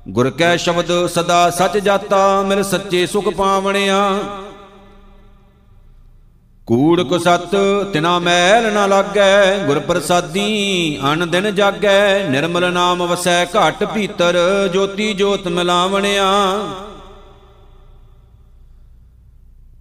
ਗੁਰ 0.08 0.30
ਕੈ 0.30 0.56
ਸ਼ਬਦ 0.56 1.06
ਸਦਾ 1.06 1.50
ਸਚ 1.50 1.78
ਜਾਤਾ, 1.78 2.42
ਮਿਲ 2.42 2.62
ਸੱਚੇ 2.62 3.06
ਸੁਖ 3.06 3.28
ਪਾਵਣਿਆ। 3.28 4.18
ਕੂੜ 6.66 7.02
ਕੁ 7.02 7.18
ਸਤ, 7.18 7.56
ਤਿਨਾ 7.92 8.18
ਮੈਲ 8.18 8.72
ਨਾ 8.72 8.86
ਲਾਗੈ, 8.86 9.58
ਗੁਰ 9.58 9.78
ਪ੍ਰਸਾਦੀ 9.78 10.98
ਅਨ 11.12 11.30
ਦਿਨ 11.30 11.54
ਜਾਗੈ। 11.54 12.28
ਨਿਰਮਲ 12.28 12.72
ਨਾਮ 12.72 13.06
ਵਸੈ 13.06 13.44
ਘਟ 13.44 13.84
ਭੀਤਰ, 13.84 14.38
ਜੋਤੀ 14.72 15.12
ਜੋਤ 15.14 15.48
ਮਿਲਾਵਣਿਆ। 15.48 16.32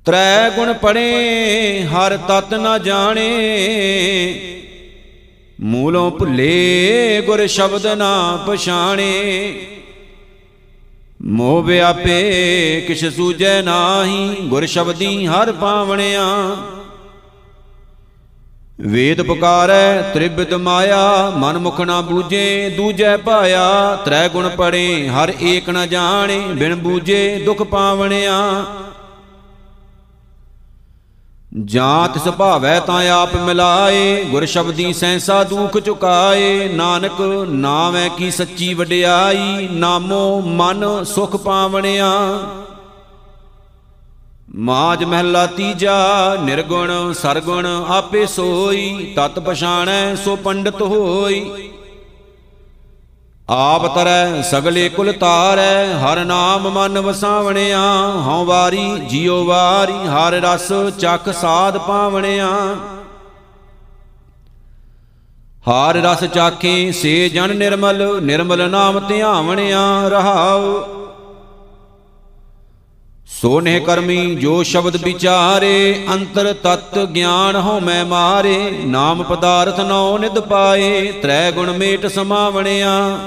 ਤ੍ਰੈ 0.08 0.50
ਗੁਣ 0.50 0.74
ਪੜੇ, 0.74 1.84
ਹਰ 1.84 2.18
ਤਤ 2.18 2.54
ਨਾ 2.54 2.78
ਜਾਣੇ। 2.78 3.30
ਮੂਲੋਂ 5.62 6.12
ਭੁੱਲੇ 6.12 7.24
ਗੁਰ 7.26 7.48
ਸ਼ਬਦ 7.48 7.88
ਨਾ 7.88 8.44
ਪਛਾਣੇ। 8.48 9.54
ਮੋਹ 11.22 11.64
ਵਿਆਪੇ 11.64 12.86
ਕਿਛ 12.88 13.06
ਸੂਝੈ 13.06 13.62
ਨਾਹੀ, 13.62 14.36
ਗੁਰ 14.42 14.66
ਸ਼ਬਦੀ 14.66 15.28
ਹਰ 15.28 15.52
ਪਾਵਣਿਆ। 15.52 16.56
ਵੇਦ 18.82 19.22
ਪੁਕਾਰੈ 19.22 20.02
ਤ੍ਰਿਬਿਤ 20.02 20.54
ਮਾਇਆ, 20.54 21.34
ਮਨ 21.38 21.58
ਮੁਖ 21.58 21.82
ਨਾ 21.82 22.02
ਬੂਝੇ, 22.02 22.70
ਦੂਜੈ 22.70 23.18
ਪਾਇਆ। 23.18 23.96
ਤ੍ਰੈ 24.06 24.28
ਗੁਣ 24.28 24.50
ਪੜੇ, 24.50 25.08
ਹਰ 25.08 25.34
ਏਕ 25.42 25.70
ਨ 25.70 25.90
ਜਾਣੇ, 25.90 26.40
ਬਿਨ 26.40 26.76
ਬੂਝੇ 26.76 27.42
ਦੁਖ 27.46 27.62
ਪਾਵਣਿਆ। 27.64 28.66
ਜਾਂ 31.66 32.10
ਤਿਸ 32.10 32.24
ਭਾਵੈ 32.24 32.80
ਤਾਂ 32.80 33.10
ਆਪ 33.10 33.36
ਮਿਲਾਏ, 33.36 34.24
ਗੁਰ 34.24 34.46
ਸ਼ਬਦੀ 34.46 34.94
ਸੈਂਸਾ 34.94 35.44
ਦੁਖ 35.44 35.78
ਚੁਕਾਏ, 35.78 36.68
ਨਾਨਕ 36.68 37.22
ਨਾਮੈ 37.50 38.10
ਕੀ 38.18 38.32
ਸੱਚੀ 38.32 38.74
ਵਡਿਆਈ, 38.74 39.68
ਨਾਮੋ 39.72 40.42
ਮਨ 40.42 41.04
ਸੁਖ 41.04 41.36
ਪਾਵਣਿਆ। 41.36 42.40
ਮਾਜ 44.56 45.04
ਮਹਿਲਾ 45.04 45.46
ਤੀਜਾ, 45.46 46.38
ਨਿਰਗੁਣ 46.44 47.14
ਸਰਗੁਣ 47.14 47.66
ਆਪੇ 47.88 48.26
ਸੋਈ, 48.26 49.14
ਤਤ 49.16 49.40
ਪਛਾਣੈ 49.40 50.16
ਸੋ 50.16 50.36
ਪੰਡਤ 50.36 50.82
ਹੋਈ। 50.82 51.67
ਆਪ 53.50 53.96
ਤਰੈ 53.96 54.42
ਸਗਲੇ 54.42 54.90
ਕੁਲ 54.90 55.14
ਤਾਰੈ, 55.14 55.94
ਹਰ 55.94 56.26
ਨਾਮ 56.26 56.70
ਮਨ 56.70 57.00
ਵਸਾਵਣਿਆ। 57.00 57.82
ਹਉ 58.28 58.46
ਵਾਰੀ 58.46 59.00
ਜਿਉ 59.00 59.46
ਵਾਰੀ, 59.46 60.08
ਹਰ 60.08 60.32
ਰਸ 60.32 60.72
ਚੱਖ 61.00 61.30
ਸਾਧ 61.30 61.78
ਪਾਵਣਿਆ। 61.78 62.76
ਹਰ 65.70 65.96
ਰਸ 65.96 66.24
ਚਾਖੇ 66.24 66.92
ਸੇ 66.92 67.30
ਜਨ 67.30 67.56
ਨਿਰਮਲ 67.56 68.22
ਨਿਰਮਲ 68.22 68.70
ਨਾਮ 68.70 69.00
ਧਿਆਵਣਿਆ 69.00 70.08
ਰਹਾਉ। 70.08 70.84
ਸੋ 73.42 73.62
ਨੇ 73.62 73.80
ਕਰਮੀ 73.80 74.36
ਜੋ 74.36 74.64
ਸ਼ਬਦ 74.64 74.96
ਵਿਚਾਰੇ, 74.96 76.06
ਅੰਤਰ 76.14 76.54
ਤਤ 76.54 77.00
ਗਿਆਨ 77.00 77.56
ਹਉ 77.56 77.80
ਮੈਂ 77.80 78.06
ਮਾਰੇ। 78.06 78.72
ਨਾਮ 78.86 79.24
ਪਦਾਰਥ 79.24 79.80
ਨੌ 79.80 80.18
ਨਿਦ 80.18 80.40
ਪਾਏ, 80.40 81.12
ਤ੍ਰੈ 81.12 81.52
ਗੁਣ 81.52 81.72
ਮੇਟ 81.72 82.08
ਸਮਾਵਣਿਆ। 82.08 83.18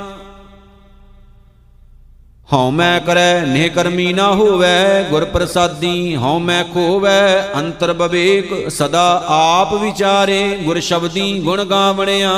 ਹਉ 2.53 2.71
ਮੈਂ 2.71 3.01
ਕਰੈ 3.01 3.41
ਨੇ 3.47 3.69
ਕਰਮੀ 3.69 4.13
ਨਾ 4.13 4.31
ਹੋਵੈ 4.33 5.03
ਗੁਰ 5.11 5.25
ਪ੍ਰਸਾਦੀ 5.25 6.17
ਹਉ 6.17 6.39
ਮੈਂ 6.39 6.65
ਖੋਵੈ, 6.65 7.53
ਅੰਤਰ 7.57 7.93
ਬਵੇਕ 7.93 8.71
ਸਦਾ 8.71 9.25
ਆਪ 9.29 9.75
ਵਿਚਾਰੇ, 9.75 10.59
ਗੁਰ 10.63 10.81
ਸ਼ਬਦੀ 10.81 11.39
ਗੁਣ 11.41 11.65
ਗਾਵਣਿਆ। 11.65 12.33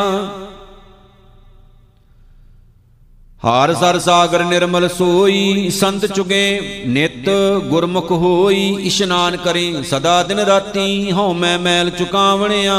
ਹਾਰ 3.44 3.74
ਸਰ 3.74 3.98
ਸਾਗਰ 3.98 4.44
ਨਿਰਮਲ 4.44 4.88
ਸੋਈ, 4.88 5.70
ਸੰਤ 5.70 6.06
ਚੁਗੇ 6.06 6.82
ਨਿਤ 6.86 7.30
ਗੁਰਮੁਖ 7.64 8.10
ਹੋਈ, 8.10 8.76
ਇਸ਼ਨਾਨ 8.82 9.36
ਕਰੇ, 9.36 9.82
ਸਦਾ 9.82 10.22
ਦਿਨ 10.22 10.38
ਰਾਤੀ 10.38 11.12
ਹਉ 11.12 11.32
ਮੈਂ 11.32 11.58
ਮੈਲ 11.58 11.90
ਚੁਕਾਵਣਿਆ। 11.90 12.76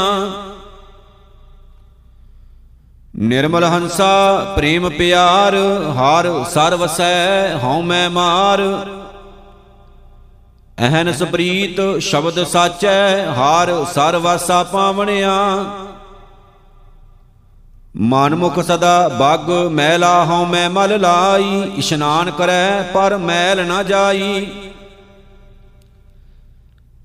ਨਿਰਮਲ 3.18 3.64
ਹੰਸਾ, 3.64 4.44
ਪ੍ਰੇਮ 4.56 4.90
ਪਿਆਰ, 4.90 5.54
ਹਰ 5.92 6.44
ਸਰ 6.44 6.74
ਵਸੈ 6.74 7.58
ਹਉ 7.58 7.82
ਮੈਂ 7.82 8.10
ਮਾਰ। 8.10 8.60
ਅਹਨਸ 10.80 11.22
ਪ੍ਰੀਤ 11.22 11.80
ਸ਼ਬਦ 12.00 12.44
ਸਾਚੈ, 12.44 13.26
ਹਰ 13.26 13.84
ਸਰ 13.94 14.16
ਵਾਸਾ 14.16 14.62
ਪਾਵਣਿਆ। 14.62 15.64
ਮਨ 17.96 18.34
ਮੁਖ 18.34 18.58
ਸਦਾ 18.60 19.08
ਬਗ 19.08 19.50
ਮੈਲਾ 19.70 20.24
ਹਉ 20.24 20.44
ਮੈਂ 20.44 20.70
ਮਲ 20.70 21.00
ਲਾਈ, 21.00 21.72
ਇਸ਼ਨਾਨ 21.76 22.30
ਕਰੈ 22.30 22.82
ਪਰ 22.82 23.16
ਮੈਲ 23.16 23.66
ਨਾ 23.66 23.82
ਜਾਈ। 23.82 24.46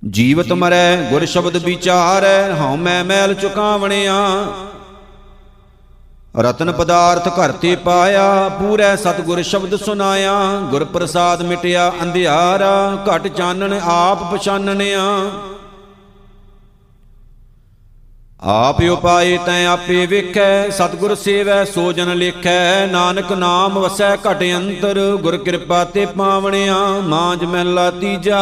ਜੀਵਤ 0.09 0.51
ਮਰੈ 0.51 0.95
ਗੁਰ 0.95 1.25
ਸ਼ਬਦ 1.25 1.57
ਵਿਚਾਰੈ, 1.57 2.53
ਹਉ 2.53 2.75
ਮੈਂ 2.75 3.03
ਮੈਲ 3.03 3.33
ਚੁਕਾਵਣਿਆ। 3.33 4.47
ਰਤਨ 6.41 6.71
ਪਦਾਰਥ 6.71 7.27
ਘਰ 7.27 7.51
ਤੇ 7.51 7.75
ਪਾਇਆ, 7.75 8.49
ਪੂਰੈ 8.49 8.95
ਸਤਗੁਰ 8.95 9.41
ਸ਼ਬਦ 9.41 9.75
ਸੁਨਾਇਆ 9.75 10.33
ਗੁਰ 10.69 10.83
ਪ੍ਰਸਾਦ 10.83 11.41
ਮਿਟਿਆ 11.41 11.91
ਅੰਧਿਆਰਾ, 12.03 12.97
ਘਟ 13.07 13.27
ਚਾਨਣ 13.27 13.79
ਆਪ 13.83 14.23
ਪਛਾਨਣਿਆ। 14.33 15.01
ਆਪ 18.41 18.81
ਉਪਾਏ 18.81 19.37
ਤੈ 19.45 19.65
ਆਪੇ 19.65 20.05
ਵੇਖੈ, 20.05 20.69
ਸਤਗੁਰ 20.69 21.15
ਸੇਵੈ 21.15 21.63
ਸੋ 21.65 21.91
ਜਨ 21.91 22.15
ਲੇਖੈ, 22.17 22.85
ਨਾਨਕ 22.87 23.31
ਨਾਮ 23.31 23.79
ਵਸੈ 23.79 24.15
ਘਟ 24.15 24.43
ਅੰਤਰ, 24.57 24.99
ਗੁਰ 25.21 25.37
ਕਿਰਪਾ 25.37 25.83
ਤੇ 25.83 26.05
ਪਾਵਣਿਆ, 26.05 26.77
ਮਾਂਜ 27.03 27.43
ਮਹਿਲਾ 27.43 27.89
ਤੀਜਾ। 27.91 28.39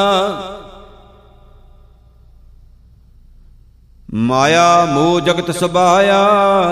ਮਾਇਆ 4.13 4.85
ਮੋਹ 4.85 5.19
ਜਗਤ 5.19 5.51
ਸਬਾਇਆ 5.51 6.17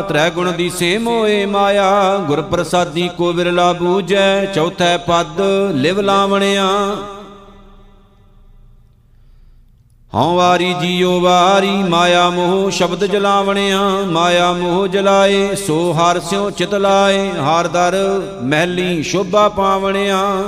ਤ੍ਰੈ 0.02 0.30
ਗੁਣ 0.30 0.52
ਦੀ 0.52 0.70
ਸੇ 0.70 0.98
ਮੋਏ 0.98 1.46
ਮਾਇਆ 1.46 2.18
ਗੁਰ 2.18 2.42
ਪ੍ਰਸਾਦੀ 2.42 3.10
ਕੋ 3.18 3.34
ਵਿਰਲਾ 3.34 3.74
ਬੂਝੈ, 3.74 4.46
ਚੌਥੈ 4.46 4.98
ਪਦ 4.98 5.42
ਲਿਵ 5.72 6.00
ਲਾਵਣਿਆ। 6.00 6.68
ਹਉ 10.16 10.36
ਵਾਰੀ 10.36 10.74
ਜੀਉ 10.74 11.20
ਵਾਰੀ, 11.20 11.84
ਮਾਇਆ 11.84 12.30
ਮੋਹ 12.30 12.72
ਸ਼ਬਦ 12.72 13.06
ਜਲਾਵਣਿਆ, 13.06 13.80
ਮਾਇਆ 14.06 14.52
ਮੋਹ 14.54 14.88
ਜਲਾਏ, 14.88 15.56
ਸੋ 15.56 15.94
ਹਰ 15.94 16.20
ਸਿਉ 16.20 16.50
ਚਿਤ 16.50 16.74
ਲਾਏ, 16.74 17.32
ਹਰ 17.32 17.68
ਦਰ 17.68 18.22
ਮਹਿਲੀ 18.44 19.04
ਸ਼ੋਭਾ 19.04 19.50
ਪਾਵਣਿਆ। 19.50 20.44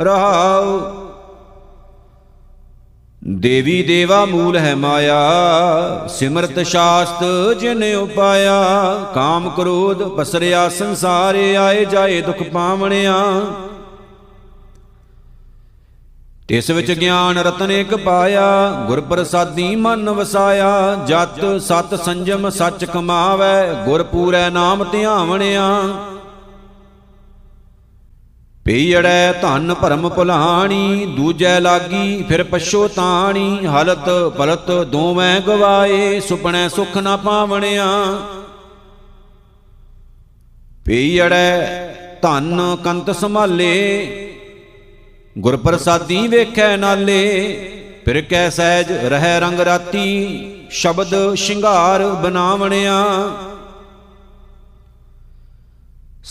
ਰਹਾਉ 0.00 0.80
ਦੇਵੀ 3.30 3.82
ਦੇਵਾ 3.82 4.24
ਮੂਲ 4.24 4.56
ਹੈ 4.56 4.74
ਮਾਇਆ, 4.74 5.18
ਸਿਮਰਤ 6.08 6.60
ਸ਼ਾਸਤ 6.60 7.24
ਜਿਨ 7.60 7.84
ਉਪਾਇਆ। 7.96 8.62
ਕਾਮ 9.14 9.50
ਕ੍ਰੋਧ 9.50 10.02
ਪਸਰਿਆ, 10.02 10.68
ਸੰਸਾਰੇ 10.68 11.56
ਆਏ 11.56 11.84
ਜਾਏ 11.84 12.20
ਦੁਖ 12.20 12.42
ਪਾਵਣਿਆ। 12.42 13.14
ਤਿਸ 16.48 16.70
ਵਿੱਚ 16.70 16.92
ਗਿਆਨ 16.92 17.38
ਰਤਨ 17.38 17.70
ਇਕ 17.70 17.94
ਪਾਇਆ 17.94 18.70
ਗੁਰ 18.86 19.00
ਪ੍ਰਸਾਦੀ 19.00 19.76
ਮਨ 19.76 20.10
ਵਸਾਇਆ। 20.10 20.94
ਜਤ 21.06 21.62
ਸਤ 21.62 21.94
ਸੰਜਮ 22.04 22.50
ਸੱਚ 22.50 22.84
ਕਮਾਵੈ 22.84 23.72
ਗੁਰ 23.84 24.02
ਪੂਰੈ 24.02 24.50
ਨਾਮ 24.50 24.84
ਧਿਆਵਣਿਆ। 24.84 25.80
ਪੀੜੈ 28.66 29.32
ਧਨ 29.32 29.74
ਭਰਮ 29.74 30.08
ਭੁਲਾਣੀ, 30.08 31.06
ਦੂਜੈ 31.06 31.58
ਲਾਗੀ 31.60 32.22
ਫਿਰ 32.28 32.42
ਪਛੋਤਾਣੀ 32.42 33.66
ਹਲਤ 33.66 34.08
ਪਲਤ 34.38 34.70
ਦੋਵੇਂ 34.86 35.40
ਗਵਾਏ 35.40 36.20
ਸੁਪਨੈ 36.20 36.68
ਸੁਖ 36.68 36.96
ਨਾ 36.96 37.16
ਪਾਵਣਿਆ। 37.16 37.86
ਪੀੜੈ 40.86 41.58
ਧਨ 42.22 42.60
ਕੰਤ 42.84 43.10
ਸੰਭਾਲੇ 43.10 43.76
ਗੁਰ 45.38 45.56
ਪ੍ਰਸਾਦੀ 45.56 46.26
ਵੇਖੈ 46.28 46.76
ਨਾਲੇ, 46.76 47.22
ਫਿਰ 48.04 48.20
ਕੈ 48.20 48.48
ਸਹਿਜ 48.50 48.92
ਰਹਿ 49.04 49.38
ਰੰਗ 49.40 49.60
ਰਾਤੀ, 49.60 50.66
ਸ਼ਬਦ 50.70 51.34
ਸ਼ਿੰਗਾਰ 51.34 52.06
ਬਨਾਵਣਿਆ 52.22 53.04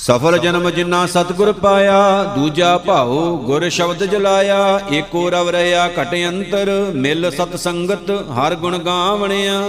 ਸਫਲ 0.02 0.38
ਜਨਮ 0.38 0.70
ਜਿਨਾ 0.70 1.06
ਸਤਗੁਰ 1.06 1.52
ਪਾਇਆ 1.52 2.24
ਦੂਜਾ 2.24 2.78
ਭਾਉ 2.78 3.38
ਗੁਰ 3.38 3.68
ਸ਼ਬਦ 3.70 4.04
ਜਲਾਇਆ 4.04 4.80
ਏਕੋ 4.92 5.30
ਰਵ 5.30 5.50
ਰਹਾ 5.50 5.88
ਘਟ 5.88 6.14
ਅੰਤਰ 6.30 6.70
ਮਿਲ 6.96 7.30
ਸਤ 7.32 7.56
ਸੰਗਤ 7.56 8.12
ਹਰ 8.12 8.56
ਗੁਣ 8.56 8.78
ਗਾਵਣਿਆ। 8.78 9.62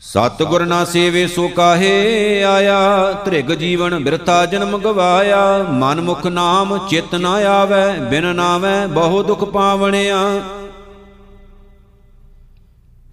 ਸਤਗੁਰ 0.00 0.64
ਨਾ 0.66 0.84
ਸੇਵੇ 0.84 1.26
ਸੋ 1.26 1.48
ਕਾਹੇ 1.48 2.42
ਆਇਆ 2.44 3.12
ਤ੍ਰਿਗ 3.24 3.52
ਜੀਵਨ 3.52 3.98
ਬਿਰਥਾ 4.04 4.46
ਜਨਮ 4.46 4.78
ਗਵਾਇਆ। 4.78 5.44
ਮਨ 5.70 6.00
ਮੁਖ 6.00 6.26
ਨਾਮ 6.26 6.78
ਚਿਤ 6.88 7.14
ਨਾ 7.14 7.32
ਆਵੇ 7.32 8.00
ਬਿਨ 8.00 8.34
ਨਾਵੇਂ 8.36 8.86
ਬਹੁ 8.88 9.22
ਦੁਖ 9.22 9.44
ਪਾਵਣਿਆ। 9.44 10.18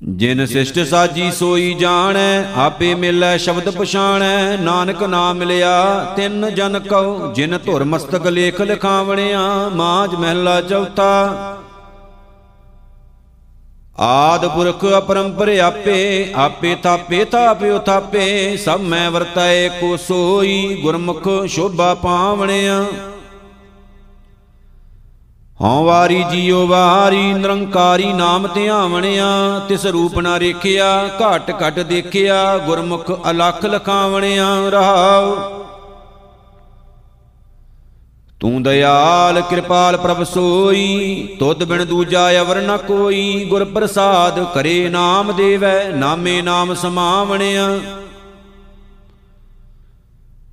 ਜਿਨ 0.02 0.46
ਸਿਸ਼ਟ 0.46 0.80
ਸਾਜੀ 0.80 1.32
ਸੋਈ 1.32 1.74
ਜਾਣੈ, 1.74 2.44
ਆਪੇ 2.56 2.94
ਮਿਲੈ 2.96 3.38
ਸ਼ਬਦ 3.38 3.70
ਪਛਾਣੈ, 3.70 4.58
ਨਾਨਕ 4.58 5.04
ਨਾਮ 5.04 5.38
ਮਿਲਿਆ, 5.38 6.14
ਤਿੰਨ 6.16 6.50
ਜਨ 6.56 6.80
ਕਉ, 6.80 7.32
ਜਿਨ 7.34 7.58
ਧੁਰ 7.66 7.84
ਮਸਤਕ 7.84 8.26
ਲੇਖ 8.28 8.62
ਲਿਖਾਵਣਿਆ 8.62 9.70
ਮਾਜ 9.70 10.16
ਮਹਿਲਾ 10.16 10.62
ਚੌਥਾ। 10.62 11.58
ਆਦ 14.00 14.48
ਪੁਰਖ 14.48 14.86
ਅਪਰੰਪਰ 14.98 15.50
ਆਪੇ 15.58 16.32
ਆਪੇ 16.36 16.76
ਥਾਪੇ, 16.84 17.24
ਥਾਪਿਓ 17.26 17.80
ਥਾਪੇ, 17.80 18.58
ਸਭ 18.58 18.82
ਮੈਂ 18.82 19.10
ਵਰਤੈ 19.12 19.68
ਕੋ 19.68 19.96
ਸੋਈ 19.98 20.80
ਗੁਰਮੁਖ 20.84 21.30
ਸ਼ੋਭਾ 21.48 21.94
ਪਾਵਣਿਆ। 21.94 22.86
ਹਉ 25.64 25.84
ਵਾਰੀ 25.84 26.24
ਜੀਉ 26.32 26.68
ਵਾਰੀ, 26.68 27.34
ਨਿਰੰਕਾਰੀ 27.34 28.14
ਨਾਮ 28.14 28.48
ਧਿਆਵਣਿਆ 28.48 29.26
ਤਿਸ 29.70 29.86
ਰੂਪ 29.86 30.20
ਨਾ 30.20 30.40
ਰੇਖਿਆ, 30.40 31.10
ਘਟ 31.20 31.52
ਘਟ 31.52 31.80
ਦੇਖਿਆ, 31.80 32.58
ਗੁਰਮੁਖ 32.58 33.30
ਅਲਖ 33.30 33.66
ਲਖਾਵਣਿਆ, 33.66 34.70
ਰਹਾਉ। 34.70 35.36
ਤੂੰ 38.40 38.64
ਦਇਆਲ, 38.64 39.42
ਕਿਰਪਾਲ 39.42 39.98
ਪ੍ਰਭ 39.98 40.24
ਸੋਈ, 40.24 41.28
ਤੁਧ 41.40 41.64
ਬਿਨ 41.64 41.86
ਦੂਜਾ 41.86 42.42
ਅਵਰ 42.42 42.62
ਨ 42.62 42.78
ਕੋਈ, 42.78 43.46
ਗੁਰ 43.50 43.66
ਪ੍ਰਸਾਦ 43.66 44.46
ਕਰੇ 44.54 44.90
ਨਾਮ 44.90 45.32
ਦੇਵੈ, 45.32 45.90
ਨਾਮੇ 45.90 46.42
ਨਾਮ 46.42 46.74
ਸਮਾਵਣਿਆ। 46.74 47.80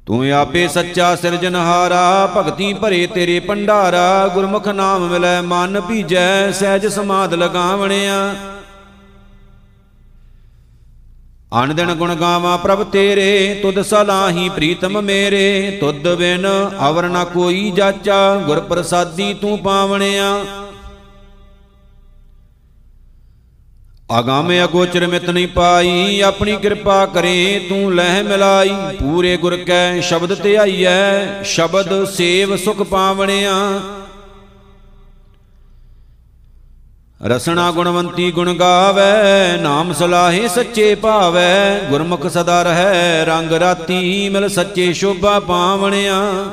ਤੂੰ 0.09 0.33
ਆਪੇ 0.33 0.69
ਸੱਚਾ 0.69 1.15
ਸਿਰਜਨਹਾਰਾ 1.17 2.27
ਭਗਤੀ 2.37 2.73
ਭਰੇ 2.75 3.07
ਤੇਰੇ 3.07 3.41
ਭੰਡਾਰਾ, 3.41 4.29
ਗੁਰਮੁਖ 4.29 4.69
ਨਾਮ 4.69 5.07
ਮਿਲੈ, 5.09 5.41
ਮਨ 5.43 5.81
ਭੀਜੈ, 5.81 6.51
ਸਹਿਜ 6.51 6.87
ਸਮਾਦ 6.87 7.35
ਲਗਾਵਣਿਆ। 7.35 8.35
ਅਨ 11.63 11.75
ਦਿਨ 11.75 11.95
ਗੁਣ 11.95 12.15
ਗਾਵਾਂ 12.15 12.57
ਪ੍ਰਭ 12.59 12.85
ਤੇਰੇ, 12.85 13.59
ਤੁਧ 13.63 13.81
ਸਲਾਹੀ 13.83 14.49
ਪ੍ਰੀਤਮ 14.49 15.01
ਮੇਰੇ। 15.01 15.79
ਤੁਧ 15.81 16.09
ਬਿਨ 16.15 16.47
ਅਵਰ 16.89 17.09
ਨ 17.09 17.25
ਕੋਈ 17.25 17.71
ਜਾਚਾ 17.71 18.37
ਗੁਰ 18.37 18.61
ਪ੍ਰਸਾਦੀ 18.61 19.35
ਤੂੰ 19.35 19.59
ਪਾਵਣਿਆ। 19.59 20.33
ਅਗੰਮ 24.19 24.53
ਅਗੋਚਰ 24.65 25.07
ਮਿਤ 25.07 25.31
ਨਹੀਂ 25.31 25.49
ਪਾਈ, 25.49 26.21
ਆਪਣੀ 26.21 26.57
ਕਿਰਪਾ 26.57 27.07
ਕਰੇ, 27.07 27.67
ਤੂੰ 27.69 27.95
ਲਹਿ 27.95 28.23
ਮਿਲਾਈ। 28.23 28.71
ਪੂਰੇ 29.01 29.37
ਗੁਰ 29.37 29.57
ਕੈ 29.57 30.01
ਸ਼ਬਦ 30.01 30.43
ਧਿਆਈਐ 30.43 31.43
ਸ਼ਬਦ 31.43 32.05
ਸੇਵ 32.05 32.57
ਸੁਖ 32.57 32.83
ਪਾਵਣਿਆ। 32.83 33.81
ਰਸਨਾ 37.27 37.71
ਗੁਣਵੰਤੀ 37.71 38.31
ਗੁਣ 38.31 38.55
ਗਾਵੇ, 38.55 39.57
ਨਾਮ 39.63 39.93
ਸਲਾਹੇ 39.93 40.49
ਸੱਚੇ 40.49 40.95
ਭਾਵੈ। 40.95 41.81
ਗੁਰਮੁਖ 41.91 42.27
ਸਦਾ 42.27 42.63
ਰਹੈ, 42.63 43.25
ਰੰਗ 43.25 43.53
ਰਾਤੀ 43.53 44.29
ਮਿਲ 44.29 44.49
ਸੱਚੇ 44.49 44.93
ਸ਼ੋਭਾ 44.93 45.41
ਪਾਵਣਿਆ। 45.41 46.45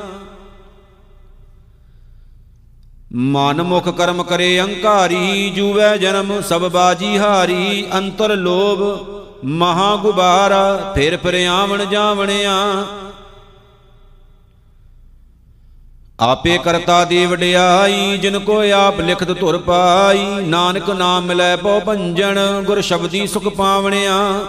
ਮਨ 3.16 3.62
ਮੁਖ 3.62 3.88
ਕਰਮ 3.88 4.22
ਕਰੇ 4.22 4.60
ਅਹੰਕਾਰੀ 4.60 5.50
ਜੂਵੈ 5.50 5.96
ਜਨਮ 5.96 6.40
ਸਭ 6.40 6.60
ਬਾਜੀ 6.60 7.18
ਹਾਰੀ, 7.18 7.86
ਅੰਤਰ 7.94 8.36
ਲੋਭ 8.36 9.06
ਮਹਾ 9.44 9.96
ਗੁਬਾਰਾ, 9.96 10.92
ਫਿਰ 10.94 11.16
ਫਿਰ 11.16 11.46
ਆਵਣ 11.46 11.84
ਜਾਵਣਿਆ। 11.84 12.84
ਆਪੇ 16.20 16.58
ਕਰਤਾ 16.58 17.04
ਦੀ 17.04 17.26
ਵਡਿਆਈ 17.26 18.18
ਜਿਨ 18.18 18.38
ਕੋ 18.38 18.62
ਆਪ 18.72 19.00
ਲਿਖਤ 19.00 19.40
ਧੁਰ 19.40 19.58
ਪਾਈ, 19.58 20.24
ਨਾਨਕ 20.40 20.90
ਨਾਮ 20.90 21.24
ਮਿਲੈ 21.24 21.56
ਪਉ 21.56 21.80
ਭੰਜਨ, 21.80 22.62
ਗੁਰ 22.66 22.80
ਸ਼ਬਦੀ 22.80 23.26
ਸੁਖ 23.26 23.48
ਪਾਵਣਿਆ। 23.48 24.40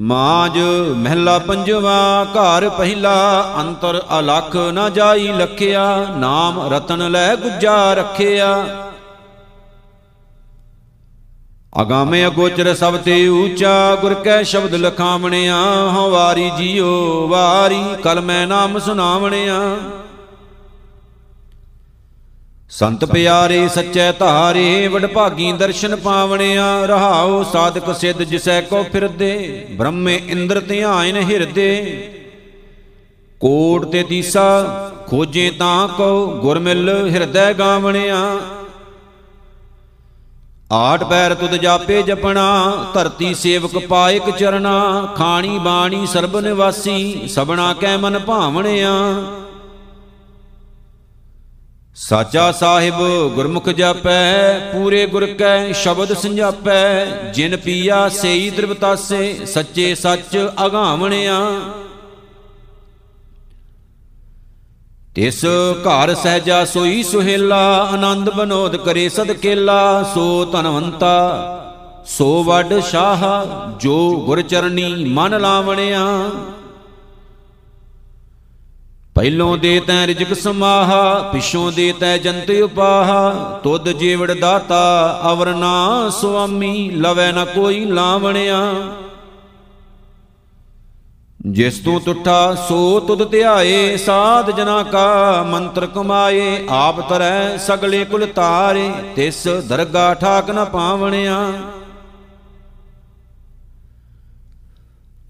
ਮਾਜ 0.00 0.58
ਮਹਿਲਾ 0.96 1.38
ਪੰਜਵਾ, 1.38 2.24
ਘਰ 2.24 2.68
ਪਹਿਲਾ, 2.68 3.54
ਅੰਤਰ 3.60 4.02
ਅਲਖ 4.18 4.56
ਨਾ 4.56 4.88
ਜਾਈ 4.88 5.28
ਲਖਿਆ, 5.28 6.06
ਨਾਮ 6.16 6.60
ਰਤਨ 6.72 7.10
ਲੈ 7.10 7.36
ਗੁੱਜਾ 7.36 7.94
ਰਖਿਆ। 7.94 8.66
ਅਗਾਮੇ 11.80 12.26
ਅਗੋਚਰ 12.26 12.74
ਸਭ 12.74 12.96
ਤੇ 12.96 13.28
ਊਚਾ 13.28 13.94
ਗੁਰ 13.94 14.14
ਕੈ 14.14 14.42
ਸ਼ਬਦ 14.42 14.74
ਲਖਾਵਣਿਆ, 14.74 15.56
ਹਉ 15.96 16.10
ਵਾਰੀ 16.10 16.50
ਜੀਓ 16.50 17.26
ਵਾਰੀ 17.28 17.82
ਕਲਮੈ 18.02 18.46
ਨਾਮ 18.46 18.78
ਸੁਨਾਵਣਿਆ 18.78 19.76
ਸੰਤ 22.74 23.04
ਪਿਆਰੇ, 23.04 23.68
ਸੱਚੇ 23.68 24.12
ਧਾਰੇ, 24.12 24.88
ਵਡਭਾਗੀ 24.88 25.52
ਦਰਸ਼ਨ 25.52 25.96
ਪਾਵਣਿਆ, 25.96 26.86
ਰਹਾਉ 26.86 27.42
ਸਾਧਕ 27.42 27.94
ਸਿੱਧ 27.96 28.22
ਜਿਸੈ 28.22 28.60
ਕੋ 28.60 28.82
ਫਿਰਦੇ, 28.82 29.66
ਬ੍ਰਹਮੇ 29.70 30.20
ਇੰਦਰ 30.28 30.60
ਧਿਆਇਨ 30.60 31.16
ਹਿਰਦੇ। 31.16 31.68
ਕੋਟ 33.40 33.84
ਤੇ 33.84 34.02
ਦੀਸਾ, 34.02 34.90
ਖੋਜੇ 35.08 35.50
ਤਾਂ 35.50 35.88
ਕੋ 35.88 36.26
ਗੁਰ 36.42 36.58
ਮਿਲ 36.58 37.10
ਹਿਰਦੈ 37.10 37.52
ਗਾਵਣਿਆ। 37.52 38.18
ਆਠ 40.72 41.04
ਪੈਰ 41.04 41.34
ਤੁਧ 41.34 41.54
ਜਾਪੇ 41.56 42.02
ਜਪਣਾ, 42.02 42.74
ਧਰਤੀ 42.94 43.34
ਸੇਵਕ 43.34 43.78
ਪਾਇਕ 43.78 44.30
ਚਰਣਾ, 44.30 45.08
ਖਾਣੀ 45.16 45.58
ਬਾਣੀ 45.58 46.06
ਸਰਬ 46.06 46.38
ਨਿਵਾਸੀ 46.40 47.28
ਸਬਣਾ 47.28 47.72
ਕੈ 47.74 47.96
ਮਨ 47.96 48.18
ਭਾਵਣਿਆ। 48.18 48.92
ਸਾਚਾ 51.96 52.50
ਸਾਹਿਬ 52.52 52.94
ਗੁਰਮੁਖ 53.34 53.68
ਜਾਪੈ, 53.68 54.58
ਪੂਰੇ 54.72 55.06
ਗੁਰ 55.06 55.26
ਕੈ 55.26 55.72
ਸ਼ਬਦ 55.72 56.12
ਸੰਜਾਪੈ, 56.12 57.04
ਜਿਨ 57.34 57.56
ਪੀਆ 57.56 58.08
ਸਈ 58.08 58.50
ਦ੍ਰਿਵਤਾਸੇ 58.50 59.46
ਸੱਚੇ 59.46 59.94
ਸੱਚ 59.94 60.36
ਅਗਾਵਣਿਆ। 60.66 61.38
ਤਿਸ 65.14 65.44
ਘਰ 65.82 66.14
ਸਹਜਾ 66.14 66.64
ਸੋਈ 66.64 67.02
ਸੁਹੇਲਾ, 67.02 67.62
ਆਨੰਦ 67.92 68.30
ਬਨੋਦ 68.30 68.76
ਕਰੇ 68.76 69.08
ਸਦਕੇਲਾ 69.08 70.02
ਸੋ 70.14 70.44
ਧਨਵੰਤਾ, 70.44 71.14
ਸੋ 72.06 72.42
ਵੱਡ 72.44 72.78
ਸ਼ਾਹ, 72.80 73.24
ਜੋ 73.80 73.96
ਗੁਰ 74.26 74.42
ਚਰਨੀ 74.42 75.04
ਮਨ 75.04 75.40
ਲਾਵਣਿਆ। 75.40 76.04
ਪਹਿਲੋਂ 79.14 79.58
ਦੇ 79.58 79.80
ਤੈ 79.80 80.06
ਰਿਜਕ 80.06 80.34
ਸਮਾਹਾ, 80.34 81.30
ਪਿਛੋਂ 81.32 81.72
ਦੇ 81.72 81.92
ਤੈ 82.00 82.18
ਜੰਤ 82.18 82.50
ਉਪਾਹਾ। 82.50 83.60
ਤੁਧ 83.64 83.88
ਜੀਵੜ 83.88 84.32
ਦਾਤਾ, 84.32 85.20
ਅਵਰ 85.32 85.54
ਨਾ 85.54 86.10
ਸੁਆਮੀ, 86.10 86.90
ਲਵੈ 86.90 87.32
ਨ 87.32 87.44
ਕੋਈ 87.44 87.84
ਲਾਵਣਿਆ। 87.84 88.72
ਜਿਸ 91.46 91.78
ਤੂੰ 91.78 92.00
ਟੁੱਟਾ 92.00 92.54
ਸੋ 92.54 93.00
ਤੁਧ 93.00 93.30
ਧਿਆਏ, 93.30 93.96
ਸਾਧ 93.96 94.50
ਜਨਾ 94.50 94.82
ਕਾ 94.82 95.42
ਮੰਤਰ 95.42 95.86
ਕਮਾਏ। 95.86 96.66
ਆਪ 96.70 97.08
ਤਰੈ 97.08 97.56
ਸਗਲੇ 97.56 98.04
ਕੁਲ 98.04 98.26
ਤਾਰੇ 98.26 98.90
ਤਿਸ 99.16 99.46
ਦਰਗਾ 99.48 100.14
ਠਾਕ 100.14 100.50
ਨ 100.50 100.64
ਪਾਵਣਿਆ। 100.64 101.52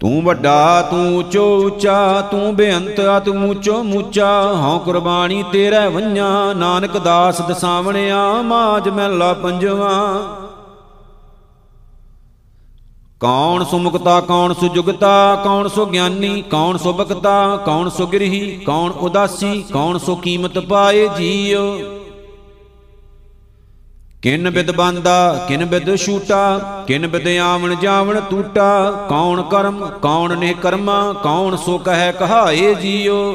ਤੂੰ 0.01 0.23
ਵੱਡਾ, 0.23 0.83
ਤੂੰ 0.83 1.19
ਉੱਚੋ 1.19 1.59
ਉੱਚਾ, 1.59 2.21
ਤੂੰ 2.21 2.57
ਬੇਅੰਤ 2.57 3.01
ਅਤ 3.17 3.29
ਮੂਚੋ 3.29 3.83
ਮੂਚਾ। 3.83 4.55
ਹਉ 4.55 4.79
ਕੁਰਬਾਨੀ 4.79 5.43
ਤੇਰੇ 5.53 5.87
ਵੰਝਾ 5.89 6.53
ਨਾਨਕ 6.53 6.99
ਦਾਸ 6.99 7.41
ਦਸਾਵਣਿਆ 7.41 8.43
ਮਾਜ 8.43 8.89
ਮਹਿਲਾ 8.89 9.33
ਪੰਜਵਾ। 9.33 9.93
ਕੌਣ 13.21 13.65
ਸੁਮੁਕਤਾ, 13.65 14.21
ਕੌਣ 14.21 14.55
ਸੁਜੁਗਤਾ 14.55 15.35
ਕੌਣ 15.45 15.69
ਸੋ 15.69 15.87
ਗਿਆਨੀ, 15.87 16.43
ਕੌਣ 16.43 16.77
ਸੋ 16.77 16.93
ਬਕਤਾ 16.93 17.57
ਕੌਣ 17.57 17.89
ਸੋ 17.89 18.07
ਗਿਰਹੀ, 18.07 18.51
ਕੌਣ 18.67 18.93
ਉਦਾਸੀ, 18.93 19.65
ਕੌਣ 19.73 19.99
ਸੋ 19.99 20.17
ਕੀਮਤ 20.17 20.59
ਪਾਏ 20.59 21.09
ਜੀਉ 21.19 21.79
ਕਿਨ 24.25 24.51
ਬਿਦ 24.51 24.71
ਬੰਦਾ, 24.71 25.47
ਕਿਨ 25.49 25.65
ਬਿਦ 25.65 25.97
ਛੂਟਾ, 25.97 26.59
ਕਿਨ 26.87 27.07
ਬਿਦ 27.07 27.29
ਆਵਣ 27.39 27.75
ਜਾਵਣ 27.75 28.21
ਟੂਟਾ, 28.21 28.91
ਕੌਣ 29.09 29.43
ਕਰਮ, 29.43 29.91
ਕੌਣ 30.03 30.39
ਨੇ 30.39 30.55
ਕਰਮਾ, 30.63 31.13
ਕੌਣ 31.23 31.57
ਸੋ 31.57 31.79
ਕਹੈ 31.79 32.13
ਕਹਾਏ 32.13 32.75
ਜੀਉ 32.75 33.33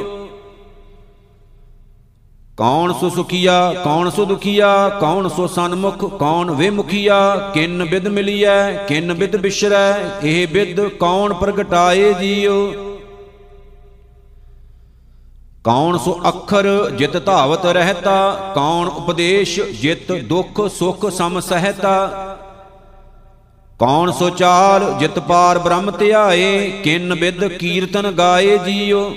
ਕੌਣ 2.56 2.92
ਸੋ 2.92 3.10
ਸੁਖੀਆ, 3.10 3.74
ਕੌਣ 3.84 4.10
ਸੋ 4.10 4.24
ਦੁਖੀਆ, 4.24 4.88
ਕੌਣ 4.88 5.28
ਸੋ 5.28 5.46
ਸਨਮੁਖ, 5.46 6.18
ਕੌਣ 6.18 6.50
ਵਿਮੁਖੀਆ, 6.50 7.36
ਕਿਨ 7.54 7.84
ਬਿਦ 7.84 8.08
ਮਿਲੀਐ, 8.08 8.72
ਕਿਨ 8.72 9.14
ਬਿਦ 9.14 9.36
ਬਿਸ਼ਰੈ 9.36 9.94
ਇਹ 10.22 10.48
ਬਿਦ 10.48 10.88
ਕੌਣ 10.88 11.34
ਪ੍ਰਗਟਾਏ 11.34 12.12
ਜੀਉ 12.12 12.72
ਕੌਣ 15.64 15.96
ਸੋ 15.98 16.20
ਅੱਖਰ 16.28 16.66
ਜਿਤ 16.90 17.16
ਧਾਵਤ 17.16 17.64
ਰਹਤਾ, 17.66 18.52
ਕੌਣ 18.54 18.88
ਉਪਦੇਸ਼ 18.88 19.60
ਜਿਤ 19.80 20.12
ਦੁਖ 20.28 20.60
ਸੁਖ 20.68 21.08
ਸਮ 21.10 21.40
ਸਹਿਤਾ। 21.40 22.36
ਕੌਣ 23.80 24.10
ਸੋ 24.12 24.28
ਚਾਲ 24.30 24.94
ਜਿਤ 24.98 25.18
ਪਾਰ 25.18 25.58
ਬ੍ਰਹਮ 25.58 25.90
ਧਿਆਏ, 25.90 26.70
ਕਿਨ 26.84 27.14
ਬਿਦ 27.14 27.44
ਕੀਰਤਨ 27.48 28.10
ਗਾਏ 28.10 28.56
ਜੀਉ 28.58 29.10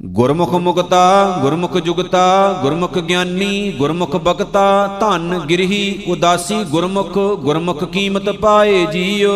ਗੁਰਮੁਖ 0.00 0.54
ਮੁਕਤਾ, 0.54 1.38
ਗੁਰਮੁਖ 1.42 1.76
ਜੁਗਤਾ, 1.76 2.52
ਗੁਰਮੁਖ 2.62 2.98
ਗਿਆਨੀ, 2.98 3.72
ਗੁਰਮੁਖ 3.72 4.16
ਬਗਤਾ 4.16 4.86
ਧਨ 5.00 5.38
ਗਿਰਹੀ 5.48 6.04
ਉਦਾਸੀ 6.08 6.62
ਗੁਰਮੁਖ 6.64 7.18
ਗੁਰਮੁਖ 7.38 7.84
ਕੀਮਤ 7.84 8.30
ਪਾਏ 8.30 8.86
ਜੀਉ 8.86 9.32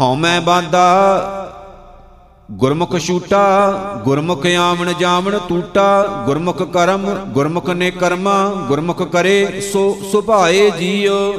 ਹਉ 0.00 0.14
ਮੈਂ 0.14 0.40
ਬਾਦਾ 0.40 1.43
ਗੁਰਮੁਖ 2.50 2.98
ਛੂਟਾ, 2.98 3.72
ਗੁਰਮੁਖ 4.04 4.46
ਆਵਣ 4.46 4.92
ਜਾਵਣ 4.92 5.38
ਟੂਟਾ, 5.48 6.06
ਗੁਰਮੁਖ 6.26 6.62
ਕਰਮ, 6.62 7.06
ਗੁਰਮੁਖ 7.28 7.70
ਨੇ 7.70 7.90
ਕਰਮਾ, 7.90 8.44
ਗੁਰਮੁਖ 8.68 9.02
ਕਰੇ 9.02 9.60
ਸੋ 9.72 9.96
ਸੁਭਾਏ 10.12 10.70
ਜੀਉ 10.70 11.32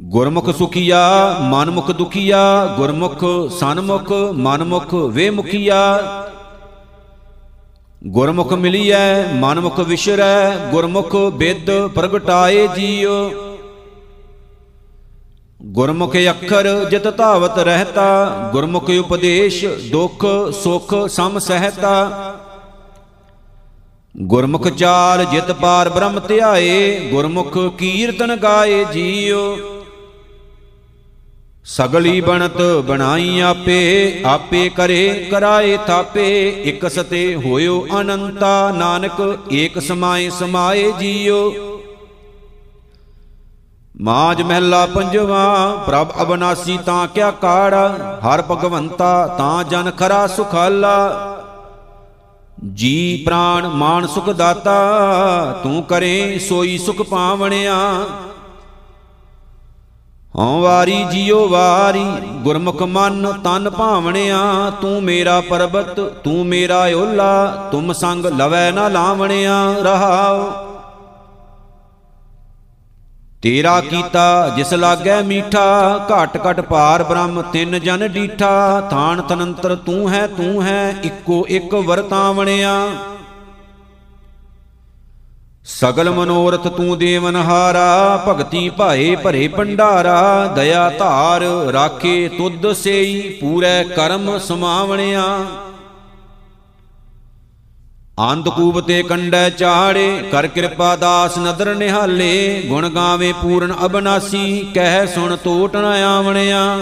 ਗੁਰਮੁਖ 0.00 0.50
ਸੁਖੀਆ, 0.50 1.36
ਮਨਮੁਖ 1.40 1.90
ਦੁਖੀਆ, 1.90 2.66
ਗੁਰਮੁਖ 2.76 3.24
ਸਨਮੁਖ, 3.50 4.12
ਮਨਮੁਖ 4.34 4.94
ਵੇ 4.94 5.30
ਮੁਖੀਆ 5.30 6.02
ਗੁਰਮੁਖ 8.06 8.52
ਮਿਲੀਐ, 8.52 9.32
ਮਨਮੁਖ 9.34 9.80
ਵਿਸ਼ਰੈ 9.80 10.70
ਗੁਰਮੁਖ 10.70 11.16
ਬਿਦ 11.16 11.70
ਪ੍ਰਗਟਾਏ 11.94 12.68
ਜੀਉ 12.76 13.30
ਗੁਰਮੁਖ 15.60 16.14
ਅੱਖਰ 16.30 16.66
ਜਿਤ 16.90 17.06
ਧਾਵਤ 17.16 17.58
ਰਹਤਾ, 17.58 18.50
ਗੁਰਮੁਖ 18.52 18.90
ਉਪਦੇਸ਼ 18.90 19.64
ਦੁਖ 19.90 20.24
ਸੁਖ 20.52 20.94
ਸਮ 21.08 21.38
ਸਹਿਤਾ। 21.38 22.36
ਗੁਰਮੁਖ 24.14 24.68
ਚਾਲ 24.68 25.24
ਜਿਤ 25.24 25.52
ਪਾਰ 25.52 25.88
ਬ੍ਰਹਮ 25.88 26.20
ਧਿਆਏ, 26.20 27.10
ਗੁਰਮੁਖ 27.10 27.58
ਕੀਰਤਨ 27.78 28.36
ਗਾਏ 28.36 28.84
ਜੀਉ 28.84 29.56
ਸਗਲੀ 31.64 32.20
ਬਣਤ 32.20 32.60
ਬਣਾਈ 32.86 33.40
ਆਪੇ 33.40 34.22
ਆਪੇ 34.26 34.68
ਕਰੇ, 34.68 35.28
ਕਰਾਏ 35.30 35.76
ਥਾਪੇ 35.86 36.48
ਇਕ 36.64 36.88
ਸਤੇ 36.88 37.34
ਹੋਇਓ 37.36 37.86
ਅਨੰਤਾ। 38.00 38.70
ਨਾਨਕ 38.70 39.38
ਏਕ 39.52 39.78
ਸਮਾਏ 39.78 40.30
ਸਮਾਏ 40.30 40.92
ਜੀਉ 41.00 41.52
ਮਾਜ 44.00 44.42
ਮਹਿਲਾ 44.42 44.86
ਪੰਜਵਾ, 44.86 45.76
ਪ੍ਰਭ 45.86 46.08
ਅਬਨਾਸੀ 46.22 46.78
ਤਾਂ 46.86 47.08
ਕਿਆ 47.08 47.30
ਕਾੜਾ, 47.30 48.18
ਹਰ 48.24 48.42
ਭਗਵੰਤਾ 48.42 49.26
ਤਾਂ 49.26 49.64
ਜਨ 49.64 49.90
ਖਰਾ 49.90 50.26
ਸੁਖਾਲਾ। 50.26 51.26
ਜੀ 52.74 53.22
ਪ੍ਰਾਣ 53.26 53.68
ਮਾਨ 53.68 54.06
ਸੁਖ 54.06 54.30
ਦਾਤਾ, 54.30 54.80
ਤੂੰ 55.62 55.82
ਕਰੇ 55.82 56.38
ਸੋਈ 56.38 56.78
ਸੁਖ 56.78 57.02
ਪਾਵਣਿਆ। 57.02 57.76
ਹਉ 60.38 60.60
ਵਾਰੀ 60.60 61.04
ਜਿਉ 61.04 61.48
ਵਾਰੀ, 61.48 62.04
ਗੁਰਮੁਖ 62.30 62.82
ਮਨ 62.82 63.32
ਤਨ 63.32 63.70
ਭਾਵਣਿਆ। 63.70 64.72
ਤੂੰ 64.80 65.02
ਮੇਰਾ 65.02 65.40
ਪਰਬਤ, 65.40 66.00
ਤੂੰ 66.00 66.46
ਮੇਰਾ 66.46 66.88
ਓਲਾ, 66.96 67.68
ਤੁਮ 67.72 67.92
ਸੰਗ 67.92 68.26
ਲਵੈ 68.26 68.70
ਨਾ 68.70 68.88
ਲਾਵਣਿਆ। 68.88 69.74
ਰਹਾਉ 69.82 70.69
ਤੇਰਾ 73.42 73.80
ਕੀਤਾ, 73.80 74.48
ਜਿਸ 74.56 74.72
ਲਾਗੈ 74.74 75.20
ਮੀਠਾ, 75.22 76.06
ਘਟ 76.08 76.36
ਘਟ 76.38 76.60
ਭਾਰ 76.60 77.02
ਬ੍ਰਹਮ, 77.02 77.40
ਤਿੰਨ 77.42 77.78
ਜਨ 77.78 78.06
ਡੀਠਾ, 78.08 78.88
ਥਾਨ 78.90 79.20
ਤਨੰਤਰ 79.20 79.74
ਤੂੰ 79.76 80.10
ਹੈ 80.10 80.26
ਤੂੰ 80.26 80.62
ਹੈ, 80.62 80.94
ਇੱਕੋ 81.04 81.44
ਇੱਕ 81.48 81.74
ਵਰਤਾਵਣਿਆ 81.76 82.74
ਸਗਲ 85.70 86.10
ਮਨੋਰਥ 86.10 86.66
ਤੂੰ 86.68 86.98
ਦੇਵਨਹਾਰਾ 86.98 88.16
ਭਗਤੀ 88.28 88.68
ਭਾਏ 88.68 89.14
ਭਰੇ 89.16 89.46
ਭੰਡਾਰਾ, 89.48 90.46
ਦਇਆ 90.54 90.88
ਧਾਰ 90.90 91.42
ਰਾਖੇ 91.72 92.28
ਤੁਧ 92.28 92.72
ਸੇਈ, 92.72 93.20
ਪੂਰੇ 93.40 93.82
ਕਰਮ 93.96 94.38
ਸਮਾਵਣਿਆ। 94.38 95.24
ਅੰਧਕੂਪ 98.20 98.80
ਤੇ 98.80 99.02
ਕੰਡੈ 99.02 99.50
ਚਾੜੇ, 99.50 100.28
ਕਰ 100.32 100.46
ਕਿਰਪਾ 100.46 100.96
ਦਾਸ 100.96 101.38
ਨਦਰ 101.38 101.74
ਨਿਹਾਲੇ, 101.74 102.62
ਗੁਣ 102.66 102.88
ਗਾਵੇ 102.88 103.32
ਪੂਰਨ 103.32 103.74
ਅਬਨਾਸੀ, 103.84 104.70
ਕਹਿ 104.74 105.06
ਸੁਣ 105.06 105.36
ਟੋਟ 105.36 105.76
ਨ 105.76 105.84
ਆਵਣਿਆ। 105.84 106.80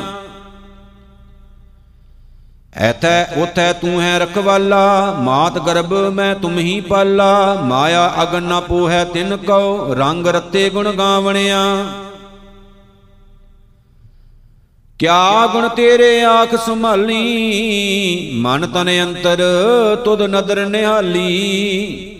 ਐਥੈ 2.76 3.24
ਉਥੈ 3.36 3.72
ਤੂੰ 3.72 4.02
ਹੈ 4.02 4.18
ਰਖਵਾਲਾ, 4.18 5.16
ਮਾਤ 5.20 5.58
ਗਰਭ 5.58 5.92
ਮੈਂ 5.92 6.34
ਤੁਮ 6.34 6.58
ਹੀ 6.58 6.80
ਪਾਲਾ, 6.80 7.60
ਮਾਇਆ 7.64 8.14
ਅਗਨ 8.22 8.42
ਨ 8.42 8.60
ਪੋਹੈ 8.60 9.04
ਤਿਨ 9.04 9.36
ਕਉ, 9.36 9.94
ਰੰਗ 9.94 10.26
ਰਤੇ 10.26 10.70
ਗੁਣ 10.70 10.92
ਗਾਵਣਿਆ। 10.92 11.86
ਕਿਆ 14.98 15.46
ਗੁਣ 15.46 15.68
ਤੇਰੇ 15.68 16.22
ਆਖ 16.22 16.54
ਸੰਭਾਲੀ? 16.54 18.30
ਮਨ 18.34 18.66
ਤਨ 18.66 18.88
ਅੰਤਰ, 19.02 19.38
ਤੁਧ 20.04 20.22
ਨਦਰ 20.22 20.66
ਨਿਹਾਲੀ। 20.66 22.14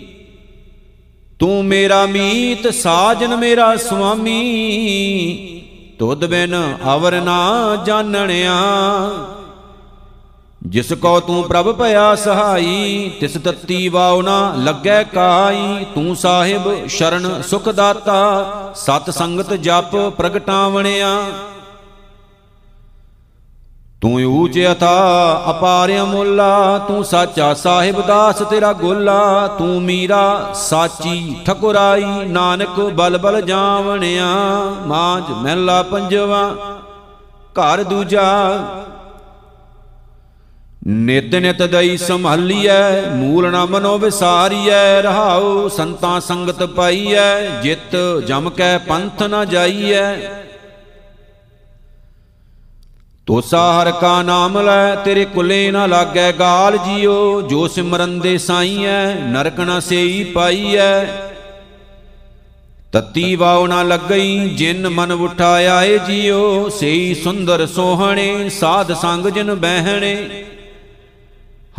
ਤੂੰ 1.39 1.65
ਮੇਰਾ 1.65 2.05
ਮੀਤ, 2.05 2.73
ਸਾਜਨ 2.73 3.37
ਮੇਰਾ 3.37 3.75
ਸੁਆਮੀ। 3.75 5.61
ਤੁਧ 5.99 6.25
ਬਿਨ 6.25 6.77
ਅਵਰ 6.95 7.21
ਨਾ 7.21 7.75
ਜਾਣਣਿਆ। 7.85 8.57
ਜਿਸ 10.67 10.93
ਕੋ 10.93 11.19
ਤੂੰ 11.19 11.43
ਪ੍ਰਭ 11.43 11.75
ਭਇਆ 11.75 12.15
ਸਹਾਈ, 12.15 13.11
ਤਿਸ 13.19 13.33
ਤਤੀ 13.33 13.89
ਵਾਉ 13.89 14.21
ਨਾ 14.21 14.53
ਲੱਗੈ 14.57 15.03
ਕਾਈ। 15.03 15.85
ਤੂੰ 15.95 16.15
ਸਾਹਿਬ 16.15 16.87
ਸ਼ਰਨ 16.87 17.41
ਸੁਖ 17.41 17.69
ਦਾਤਾ, 17.69 18.51
ਸਤ 18.75 19.09
ਸੰਗਤ 19.09 19.53
ਜਪ 19.53 20.09
ਪ੍ਰਗਟਾਵਣਿਆ। 20.17 21.21
ਤੂੰ 24.01 24.23
ਊਚ 24.23 24.57
ਅਥਾ 24.71 25.45
ਅਪਾਰ 25.49 25.91
ਅਮੁੱਲਾ, 26.01 26.77
ਤੂੰ 26.77 27.03
ਸਾਚਾ 27.05 27.53
ਸਾਹਿਬ 27.53 28.01
ਦਾਸ 28.07 28.41
ਤੇਰਾ 28.41 28.71
ਗੋਲਾ, 28.73 29.47
ਤੂੰ 29.47 29.81
ਮੀਰਾ 29.81 30.53
ਸਾਚੀ 30.55 31.35
ਠਕੁਰਾਈ, 31.45 32.03
ਨਾਨਕ 32.27 32.79
ਬਲ 32.95 33.17
ਬਲ 33.17 33.41
ਜਾਵਣਿਆ, 33.41 34.27
ਮਾਝ 34.87 35.23
ਮਹਿਲਾ 35.31 35.81
ਪੰਜਵਾ, 35.83 36.43
ਘਰ 37.55 37.83
ਦੂਜਾ। 37.83 38.23
ਨਿਤ 40.87 41.35
ਨਿਤ 41.35 41.61
ਦਈ 41.63 41.97
ਸੰਭਾਲੀਐ, 41.97 43.01
ਮੂਲ 43.15 43.51
ਨਾ 43.51 43.65
ਮਨੋ 43.65 43.97
ਵਿਸਾਰੀਐ, 43.97 45.01
ਰਹਾਉ 45.01 45.67
ਸੰਤਾਂ 45.69 46.19
ਸੰਗਤ 46.19 46.63
ਪਾਈਐ, 46.63 47.61
ਜਿਤ 47.61 47.95
ਜਮ 48.27 48.49
ਕੈ 48.49 48.77
ਪੰਥ 48.77 49.23
ਨਾ 49.23 49.45
ਜਾਈਐ। 49.45 50.05
ਤੋਸਾ 53.29 53.59
ਹਰ 53.73 53.91
ਕਾ 53.91 54.21
ਨਾਮ 54.23 54.57
ਲੈ, 54.61 54.95
ਤੇਰੇ 54.95 55.25
ਕੁਲੇ 55.25 55.71
ਨਾ 55.71 55.85
ਲਾਗੈ 55.85 56.31
ਗਾਲ 56.31 56.77
ਜੀਓ। 56.77 57.41
ਜੋ 57.41 57.67
ਸਿਮਰਨ 57.67 58.19
ਦੇ 58.19 58.37
ਸਾਈਐ 58.37 59.13
ਨਰਕ 59.13 59.59
ਨਾ 59.59 59.79
ਸੇਈ 59.79 60.23
ਪਾਈਐ 60.23 61.03
ਤਤੀ 62.91 63.35
ਵਾਉ 63.35 63.67
ਨਾ 63.67 63.83
ਲੱਗਈ, 63.83 64.49
ਜਿਨ 64.49 64.89
ਮਨ 64.89 65.11
ਉਠਾਇਆ 65.11 65.83
ਏ 65.83 65.97
ਜੀਓ। 65.97 66.69
ਸੇਈ 66.69 67.13
ਸੁੰਦਰ 67.13 67.65
ਸੋਹਣੇ, 67.67 68.49
ਸਾਧ 68.49 68.93
ਸੰਗ 68.93 69.27
ਜਿਨ 69.27 69.55
ਬਹਿਣੇ। 69.55 70.45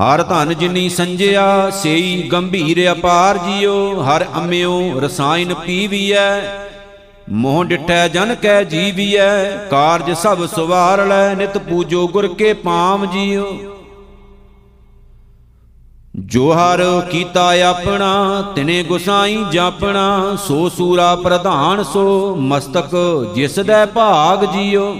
ਹਰ 0.01 0.23
ਧਨ 0.23 0.55
ਜਿਨੀ 0.55 0.89
ਸੰਜਿਆ, 0.89 1.71
ਸੇਈ 1.71 2.29
ਗੰਭੀਰ 2.33 2.93
ਅਪਾਰ 2.93 3.39
ਜੀਓ। 3.39 4.03
ਹਰ 4.03 4.27
ਅੰਮਿਓ 4.37 5.01
ਰਸਾਇਨ 5.01 5.55
ਪੀਵੀਐ। 5.55 6.70
ਮੋਹ 7.33 7.64
ਡਿਠੈ 7.64 8.09
ਜਨ 8.09 8.35
ਕੈ 8.35 8.64
ਜੀਵੀਐ, 8.64 9.57
ਕਾਰਜ 9.70 10.12
ਸਭ 10.12 10.47
ਸਵਾਰ 10.47 11.07
ਲੈ, 11.07 11.35
ਨਿਤ 11.35 11.59
ਪੂਜੋ 11.59 12.09
ਗੁਰ 12.09 12.26
ਕੇ 12.26 12.53
ਪਾਮ 12.53 13.07
ਜੀਓ। 13.07 13.59
ਜੋ 16.16 16.53
ਹਰ 16.53 17.09
ਕੀਤਾ 17.11 17.55
ਆਪਣਾ, 17.70 18.43
ਤਿਨੇ 18.57 18.83
ਗੁਸਾਈ 18.83 19.45
ਜਾਪਣਾ, 19.53 20.37
ਸੋ 20.49 20.68
ਸੂਰਾ 20.68 21.16
ਪ੍ਰਧਾਨ 21.16 21.83
ਸੋ 21.83 22.35
ਮਸਤਕ 22.35 22.97
ਜਿਸ 23.35 23.55
ਦੇ 23.55 23.87
ਭਾਗ 23.87 24.45
ਜੀਓ। 24.45 24.97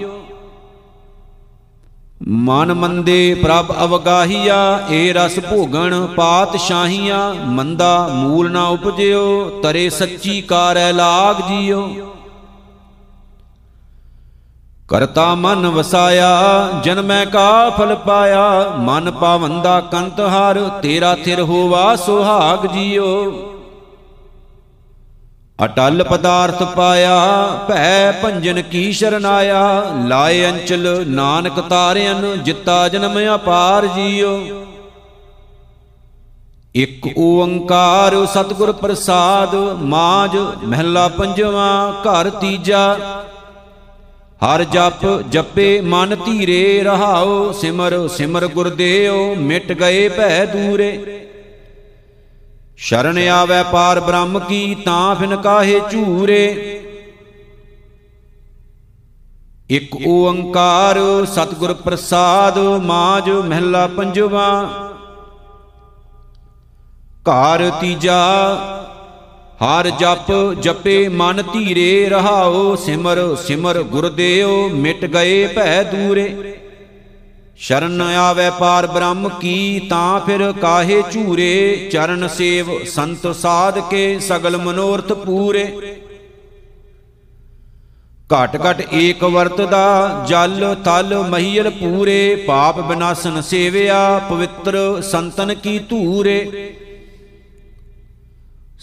ਮਨ 2.29 2.75
ਮੰਦੇ 2.75 3.35
ਪ੍ਰਭ 3.35 3.73
ਅਵਗਾਹੀਆ, 3.85 4.87
ਏ 4.91 5.13
ਰਸ 5.13 5.39
ਭੋਗਣ 5.39 6.07
ਪਾਤਸ਼ਾਹੀਆਂ, 6.07 7.35
ਮੰਦਾ 7.35 8.09
ਮੂਲ 8.13 8.51
ਨਾ 8.51 8.67
ਉਪਜਿਓ, 8.67 9.61
ਤਰੇ 9.63 9.91
ਸੱਚੀ 9.91 10.43
ਕਾਰੈ 10.43 10.93
ਲਾਗ 10.93 11.37
ਜੀਓ। 11.49 12.10
ਕਰਤਾ 14.91 15.35
ਮਨ 15.35 15.67
ਵਸਾਇਆ 15.67 16.29
ਜਨਮੈ 16.85 17.25
ਕਾ 17.25 17.71
ਫਲ 17.71 17.95
ਪਾਇਆ, 17.97 18.73
ਮਨ 18.79 19.11
ਪਾਵੰਦਾ 19.11 19.81
ਕੰਤ 19.81 20.21
ਹਰ, 20.21 20.59
ਤੇਰਾ 20.83 21.15
ਥਿਰ 21.15 21.41
ਹੋਵਾ 21.41 21.95
ਸੁਹਾਗ 21.97 22.67
ਜੀਓ। 22.67 23.11
ਅਟਲ 25.65 26.05
ਪਦਾਰਥ 26.05 26.63
ਪਾਇਆ, 26.77 27.47
ਭੈ 27.69 28.13
ਭੰਜਨ 28.13 28.63
ਕੀ 28.63 28.93
ਸ਼ਰਨਾਇਆ, 28.93 29.63
ਲਾਏ 30.07 30.45
ਅੰਚਲ 30.51 31.05
ਨਾਨਕ 31.09 31.61
ਤਾਰਿਆਨ 31.61 32.43
ਜਿੱਤਾ 32.43 32.89
ਜਨਮ 32.89 33.19
ਅਪਾਰ 33.35 33.87
ਜੀਓ। 33.87 34.39
ਇਕ 36.75 37.07
ਓੰਕਾਰ 37.19 38.25
ਸਤਿਗੁਰ 38.27 38.73
ਪ੍ਰਸਾਦ 38.73 39.55
ਮਾਜ 39.85 40.37
ਮਹਿਲਾ 40.65 41.09
ਪੰਜਵਾ, 41.09 41.93
ਘਰ 42.05 42.31
ਤੀਜਾ 42.31 42.97
ਹਰ 44.45 44.65
ਜਪ 44.65 45.05
ਜਪੇ 45.31 45.81
ਮਨ 45.81 46.17
ਧੀਰੇ 46.25 46.83
ਰਹਾਓ, 46.83 47.53
ਸਿਮਰ 47.53 48.09
ਸਿਮਰ 48.09 48.47
ਗੁਰਦੇਵ, 48.47 49.35
ਮਿਟ 49.39 49.73
ਗਏ 49.73 50.09
ਭੈ 50.09 50.45
ਦੂਰੇ। 50.47 51.27
ਸ਼ਰਨ 52.77 53.19
ਆਵੈ 53.29 53.63
ਪਾਰ 53.63 54.01
ਬ੍ਰਹਮ 54.01 54.39
ਕੀ, 54.39 54.75
ਤਾਂ 54.75 55.15
ਫਿਨ 55.15 55.37
ਕਾਹੇ 55.37 55.81
ਝੂਰੇ। 55.91 56.77
ਇਕ 59.71 59.95
ਓੰਕਾਰ 60.07 60.99
ਸਤਿਗੁਰ 61.27 61.73
ਪ੍ਰਸਾਦ 61.75 62.59
ਮਾਜ 62.59 63.31
ਮਹਿਲਾ 63.31 63.87
ਪੰਜਵਾ। 63.87 64.49
ਘਰ 67.23 67.71
ਤੀਜਾ 67.81 68.23
ਹਰ 69.61 69.89
ਜਪ 69.91 70.31
ਜਪੇ 70.61 71.09
ਮਨ 71.09 71.43
ਧੀਰੇ 71.43 72.09
ਰਹਾਓ, 72.09 72.75
ਸਿਮਰ 72.77 73.19
ਸਿਮਰ 73.37 73.83
ਗੁਰਦੇਵ, 73.83 74.75
ਮਿਟ 74.75 75.05
ਗਏ 75.05 75.47
ਭੈ 75.47 75.83
ਦੂਰੇ। 75.83 76.57
ਸ਼ਰਨ 77.59 78.01
ਆਵੇ 78.01 78.49
ਪਾਰ 78.51 78.87
ਬ੍ਰਹਮ 78.87 79.29
ਕੀ, 79.29 79.81
ਤਾਂ 79.91 80.21
ਫਿਰ 80.21 80.53
ਕਾਹੇ 80.53 81.03
ਝੂਰੇ? 81.13 81.89
ਚਰਨ 81.93 82.29
ਸੇਵ 82.29 82.85
ਸੰਤ 82.85 83.27
ਸਾਧ 83.37 83.79
ਕੇ 83.91 84.19
ਸਗਲ 84.21 84.57
ਮਨੋਰਥ 84.57 85.13
ਪੂਰੇ। 85.13 85.65
ਘਟ 88.31 88.57
ਘਟ 88.63 88.83
ਏਕ 88.95 89.25
ਵਰਤਦਾ, 89.25 90.25
ਜਲ 90.29 90.75
ਤਲ 90.85 91.19
ਮਹੀਲ 91.29 91.71
ਪੂਰੇ। 91.71 92.45
ਪਾਪ 92.47 92.81
ਬਿਨਾਸਨ 92.81 93.41
ਸੇਵਿਆ, 93.41 94.19
ਪਵਿੱਤਰ 94.31 95.01
ਸੰਤਨ 95.03 95.55
ਕੀ 95.55 95.79
ਧੂਰੇ। 95.79 96.77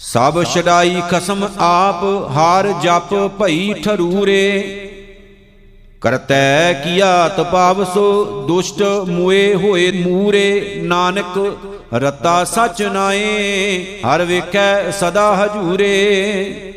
ਸਭ 0.00 0.44
ਛਡਾਈ 0.44 1.02
ਖਸਮ 1.10 1.48
ਆਪ, 1.58 2.04
ਹਾਰ 2.36 2.72
ਜਪ 2.82 3.14
ਭਈ 3.42 3.74
ਠਰੂਰੇ। 3.74 4.62
ਕਰਤੈ 6.00 6.72
ਕੀਆ 6.72 7.28
ਤਪਾਵਸੋ, 7.28 8.24
ਦੁਸ਼ਟ 8.48 8.82
ਮੁਏ 9.08 9.54
ਹੋਏ 9.54 9.90
ਮੂਰੇ। 9.92 10.80
ਨਾਨਕ, 10.84 11.56
ਰਤਾ 11.94 12.44
ਸਚ 12.44 12.82
ਨਾਏ, 12.82 13.84
ਹਰ 14.00 14.24
ਵੇਖੈ 14.24 14.90
ਸਦਾ 14.90 15.36
ਹਜੂਰੇ। 15.36 16.74